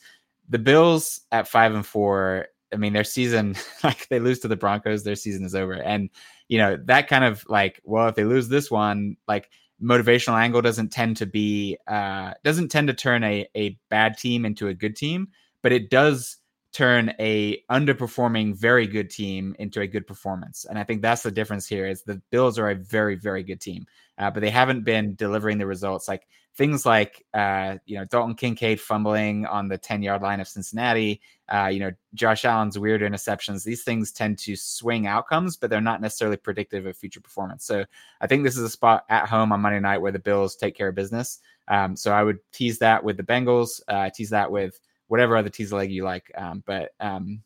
[0.50, 4.56] the Bills at five and four, I mean, their season, like they lose to the
[4.56, 5.74] Broncos, their season is over.
[5.74, 6.10] And,
[6.48, 9.48] you know, that kind of like, well, if they lose this one, like
[9.82, 14.44] motivational angle doesn't tend to be, uh, doesn't tend to turn a, a bad team
[14.44, 15.28] into a good team,
[15.62, 16.36] but it does
[16.72, 21.30] turn a underperforming very good team into a good performance and i think that's the
[21.30, 23.86] difference here is the bills are a very very good team
[24.18, 28.34] uh, but they haven't been delivering the results like things like uh, you know Dalton
[28.34, 31.20] Kincaid fumbling on the 10 yard line of Cincinnati,
[31.52, 33.64] uh, you know Josh Allen's weird interceptions.
[33.64, 37.64] These things tend to swing outcomes, but they're not necessarily predictive of future performance.
[37.64, 37.84] So
[38.20, 40.76] I think this is a spot at home on Monday night where the Bills take
[40.76, 41.38] care of business.
[41.68, 44.78] Um, so I would tease that with the Bengals, uh, tease that with
[45.10, 46.30] whatever other tease leg you like.
[46.36, 47.42] Um, but um,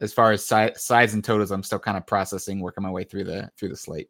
[0.00, 3.04] as far as si- sides and totals, I'm still kind of processing, working my way
[3.04, 4.08] through the through the slate.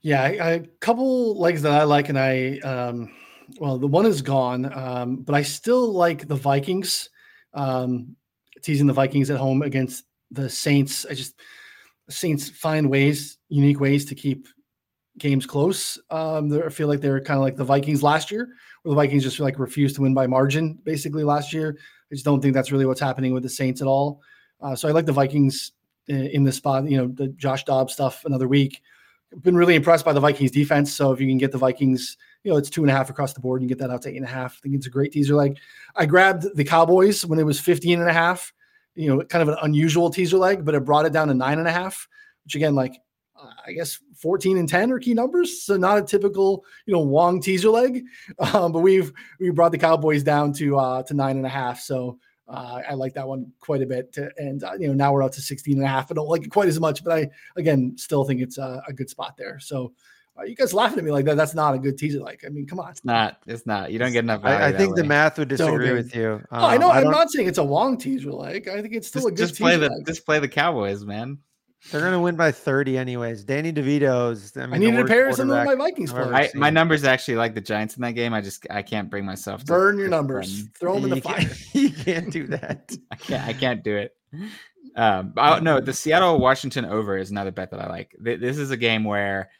[0.00, 3.12] Yeah, a couple legs that I like, and I um,
[3.58, 7.10] well, the one is gone, um, but I still like the Vikings.
[7.52, 8.16] Um,
[8.62, 11.04] teasing the Vikings at home against the Saints.
[11.08, 11.40] I just
[12.08, 14.48] Saints find ways, unique ways to keep
[15.18, 15.98] games close.
[16.10, 18.48] Um, I feel like they're kind of like the Vikings last year,
[18.82, 21.76] where the Vikings just like refused to win by margin basically last year.
[22.10, 24.20] I just don't think that's really what's happening with the Saints at all.
[24.60, 25.72] Uh, so I like the Vikings
[26.08, 26.88] in, this spot.
[26.88, 28.82] You know, the Josh Dobbs stuff another week.
[29.42, 30.92] Been really impressed by the Vikings defense.
[30.92, 33.34] So if you can get the Vikings, you know, it's two and a half across
[33.34, 33.60] the board.
[33.60, 34.56] And you get that out to eight and a half.
[34.56, 35.34] I think it's a great teaser.
[35.34, 35.58] Like
[35.96, 38.52] I grabbed the Cowboys when it was 15 and a half,
[38.94, 41.58] you know, kind of an unusual teaser leg, but it brought it down to nine
[41.58, 42.08] and a half,
[42.44, 42.94] which again, like
[43.66, 45.62] I guess 14 and 10 are key numbers.
[45.62, 48.04] So not a typical, you know, Wong teaser leg.
[48.38, 51.80] Um, but we've we brought the Cowboys down to uh to nine and a half.
[51.80, 52.18] So
[52.48, 54.12] uh, I like that one quite a bit.
[54.14, 56.10] To, and uh, you know, now we're up to 16 and a half.
[56.10, 58.92] I don't like it quite as much, but I again still think it's a, a
[58.92, 59.60] good spot there.
[59.60, 59.92] So
[60.38, 61.36] uh, you guys laughing at me like that?
[61.36, 62.20] That's not a good teaser.
[62.20, 62.90] Like, I mean, come on.
[62.90, 63.42] It's not.
[63.46, 63.90] It's not.
[63.90, 64.42] You don't get enough.
[64.44, 65.02] I, I think way.
[65.02, 66.40] the math would disagree with you.
[66.50, 66.90] Um, oh, I know.
[66.90, 68.30] I'm not saying it's a long teaser.
[68.30, 71.04] Like, I think it's still just, a good just play the just play the Cowboys,
[71.04, 71.38] man.
[71.90, 73.44] They're going to win by 30 anyways.
[73.44, 74.56] Danny DeVito's.
[74.56, 76.28] I, mean, I needed to pair some of my Vikings players.
[76.32, 78.34] I, my numbers actually like the Giants in that game.
[78.34, 80.68] I just I can't bring myself to burn your numbers.
[80.78, 81.48] Throw them in the fire.
[81.72, 82.92] you can't do that.
[83.10, 83.48] I can't.
[83.48, 84.16] I can't do it.
[84.96, 88.14] Um, I, no, the Seattle Washington over is another bet that I like.
[88.18, 89.50] This is a game where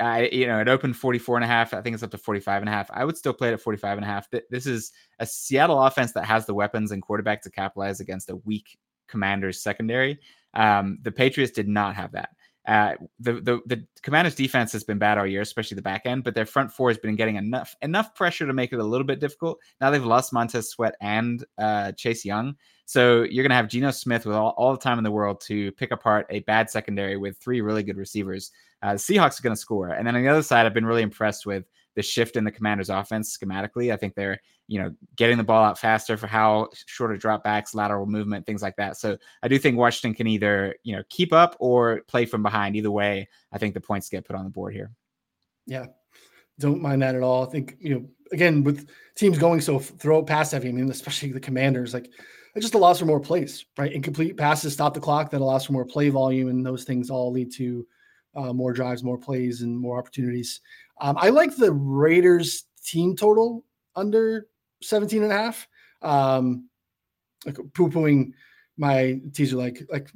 [0.00, 1.74] I, you know, it opened 44 and a half.
[1.74, 2.90] I think it's up to 45 and a half.
[2.92, 4.28] I would still play it at 45 and a half.
[4.50, 8.36] This is a Seattle offense that has the weapons and quarterback to capitalize against a
[8.36, 8.78] weak
[9.08, 10.18] Commanders secondary.
[10.54, 12.30] Um, the Patriots did not have that.
[12.66, 16.22] Uh, the, the the Commanders defense has been bad all year, especially the back end,
[16.22, 19.06] but their front four has been getting enough enough pressure to make it a little
[19.06, 19.58] bit difficult.
[19.80, 24.26] Now they've lost Montez Sweat and uh, Chase Young, so you're gonna have Geno Smith
[24.26, 27.36] with all, all the time in the world to pick apart a bad secondary with
[27.38, 28.52] three really good receivers.
[28.80, 31.02] Uh, the Seahawks are gonna score, and then on the other side, I've been really
[31.02, 33.92] impressed with the shift in the Commanders' offense schematically.
[33.92, 38.06] I think they're you know getting the ball out faster for how shorter dropbacks, lateral
[38.06, 38.96] movement, things like that.
[38.96, 42.76] So I do think Washington can either you know keep up or play from behind.
[42.76, 44.90] Either way, I think the points get put on the board here.
[45.66, 45.86] Yeah,
[46.58, 47.46] don't mind that at all.
[47.46, 50.68] I think you know again with teams going so throw pass heavy.
[50.68, 52.10] I mean, especially the Commanders, like
[52.54, 53.92] it just allows for more plays, right?
[53.92, 55.30] Incomplete passes stop the clock.
[55.30, 57.86] That allows for more play volume, and those things all lead to
[58.34, 60.60] uh, more drives, more plays, and more opportunities.
[61.00, 63.64] Um, I like the Raiders team total
[63.96, 64.46] under
[64.82, 65.68] 17 and a half.
[66.02, 66.68] Um,
[67.46, 68.32] like poo-pooing
[68.76, 70.08] my teaser, like, like,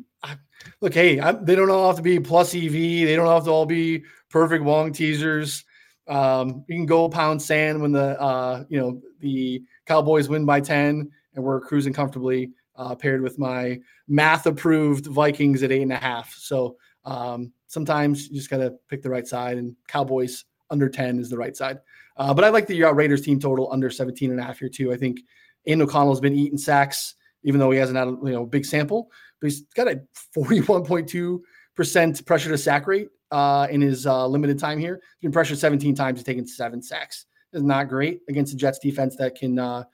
[0.80, 2.72] look, hey, I, they don't all have to be plus EV.
[2.72, 5.64] They don't have to all be perfect Wong teasers.
[6.08, 10.60] Um, you can go pound sand when the, uh, you know, the Cowboys win by
[10.60, 15.92] 10 and we're cruising comfortably, uh, paired with my math approved Vikings at eight and
[15.92, 16.32] a half.
[16.34, 21.18] So, um, sometimes you just got to pick the right side and Cowboys under 10
[21.18, 21.78] is the right side.
[22.16, 24.68] Uh, but I like the uh, Raiders team total under 17 and a half here
[24.68, 24.92] too.
[24.92, 25.20] I think
[25.66, 29.10] Aidan O'Connell's been eating sacks, even though he hasn't had a you know big sample,
[29.40, 30.00] but he's got a
[30.36, 35.00] 41.2% pressure to sack rate uh, in his uh, limited time here.
[35.18, 37.26] He's been pressured 17 times, he's taken seven sacks.
[37.52, 39.84] Is not great against the Jets defense that can uh,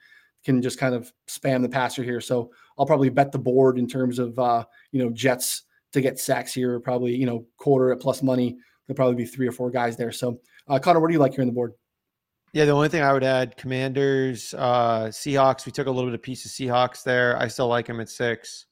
[0.43, 2.19] can just kind of spam the passer here.
[2.19, 5.63] So I'll probably bet the board in terms of uh, you know Jets
[5.93, 8.57] to get sacks here, probably you know quarter at plus money.
[8.85, 10.11] There'll probably be three or four guys there.
[10.11, 11.73] So uh, Connor, what do you like here on the board?
[12.53, 15.65] Yeah, the only thing I would add, Commanders, uh, Seahawks.
[15.65, 17.35] We took a little bit of piece of Seahawks there.
[17.39, 18.67] I still like them at six.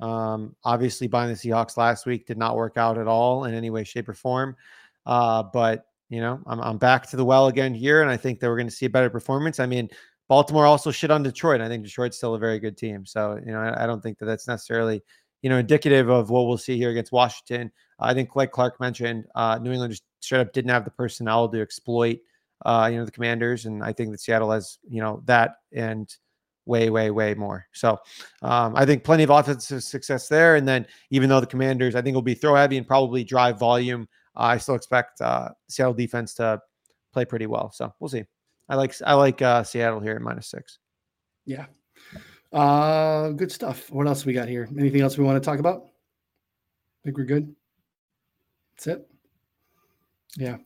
[0.00, 3.68] Um, obviously, buying the Seahawks last week did not work out at all in any
[3.68, 4.56] way, shape, or form.
[5.04, 8.40] Uh, but you know, I'm, I'm back to the well again here, and I think
[8.40, 9.60] that we're going to see a better performance.
[9.60, 9.90] I mean,
[10.28, 11.60] Baltimore also shit on Detroit.
[11.60, 13.04] I think Detroit's still a very good team.
[13.04, 15.02] So you know, I, I don't think that that's necessarily
[15.46, 17.70] you know indicative of what we'll see here against Washington.
[18.00, 21.48] I think, like Clark mentioned, uh, New England just straight up didn't have the personnel
[21.48, 22.18] to exploit
[22.64, 26.12] uh, you know, the Commanders, and I think that Seattle has you know that and
[26.64, 27.66] way, way, way more.
[27.72, 27.98] So
[28.42, 30.56] um, I think plenty of offensive success there.
[30.56, 33.56] And then even though the Commanders, I think will be throw heavy and probably drive
[33.56, 36.60] volume, uh, I still expect uh, Seattle defense to
[37.12, 37.70] play pretty well.
[37.70, 38.24] So we'll see.
[38.68, 40.78] I like I like uh, Seattle here at minus six.
[41.44, 41.66] Yeah.
[42.52, 43.90] Uh, good stuff.
[43.90, 44.68] What else we got here?
[44.78, 45.82] Anything else we want to talk about?
[45.84, 47.54] I think we're good.
[48.76, 49.10] That's it.
[50.36, 50.58] Yeah.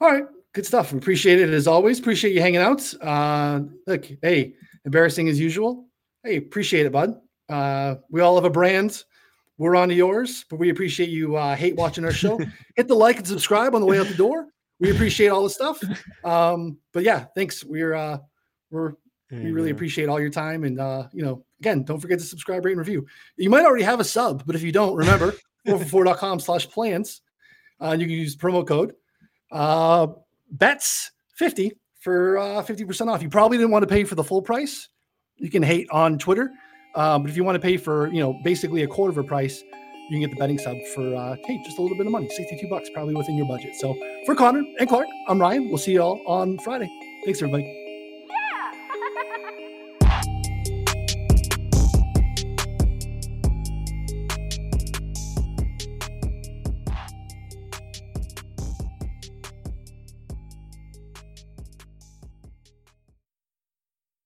[0.00, 0.92] All right good stuff.
[0.92, 1.98] We appreciate it as always.
[1.98, 2.94] Appreciate you hanging out.
[3.02, 4.54] Uh, look, hey,
[4.84, 5.88] embarrassing as usual.
[6.22, 7.20] Hey, appreciate it, bud.
[7.48, 9.04] Uh, we all have a brand.
[9.58, 12.38] We're on to yours, but we appreciate you uh, hate watching our show.
[12.76, 14.46] Hit the like and subscribe on the way out the door.
[14.80, 15.80] We appreciate all the stuff.
[16.24, 17.62] Um, but yeah, thanks.
[17.62, 18.18] We're uh,
[18.70, 18.94] we're
[19.42, 20.64] we really appreciate all your time.
[20.64, 23.06] And uh, you know, again, don't forget to subscribe, rate, and review.
[23.36, 25.34] You might already have a sub, but if you don't, remember
[25.66, 27.22] 4for4.com slash plans.
[27.80, 28.94] Uh, you can use promo code.
[29.50, 30.08] Uh,
[30.50, 33.22] bets 50 for uh, 50% off.
[33.22, 34.88] You probably didn't want to pay for the full price.
[35.36, 36.50] You can hate on Twitter.
[36.94, 39.26] Um, but if you want to pay for, you know, basically a quarter of a
[39.26, 42.12] price, you can get the betting sub for uh, hey, just a little bit of
[42.12, 43.74] money, 62 bucks, probably within your budget.
[43.76, 45.68] So for Connor and Clark, I'm Ryan.
[45.68, 46.90] We'll see you all on Friday.
[47.24, 47.83] Thanks, everybody.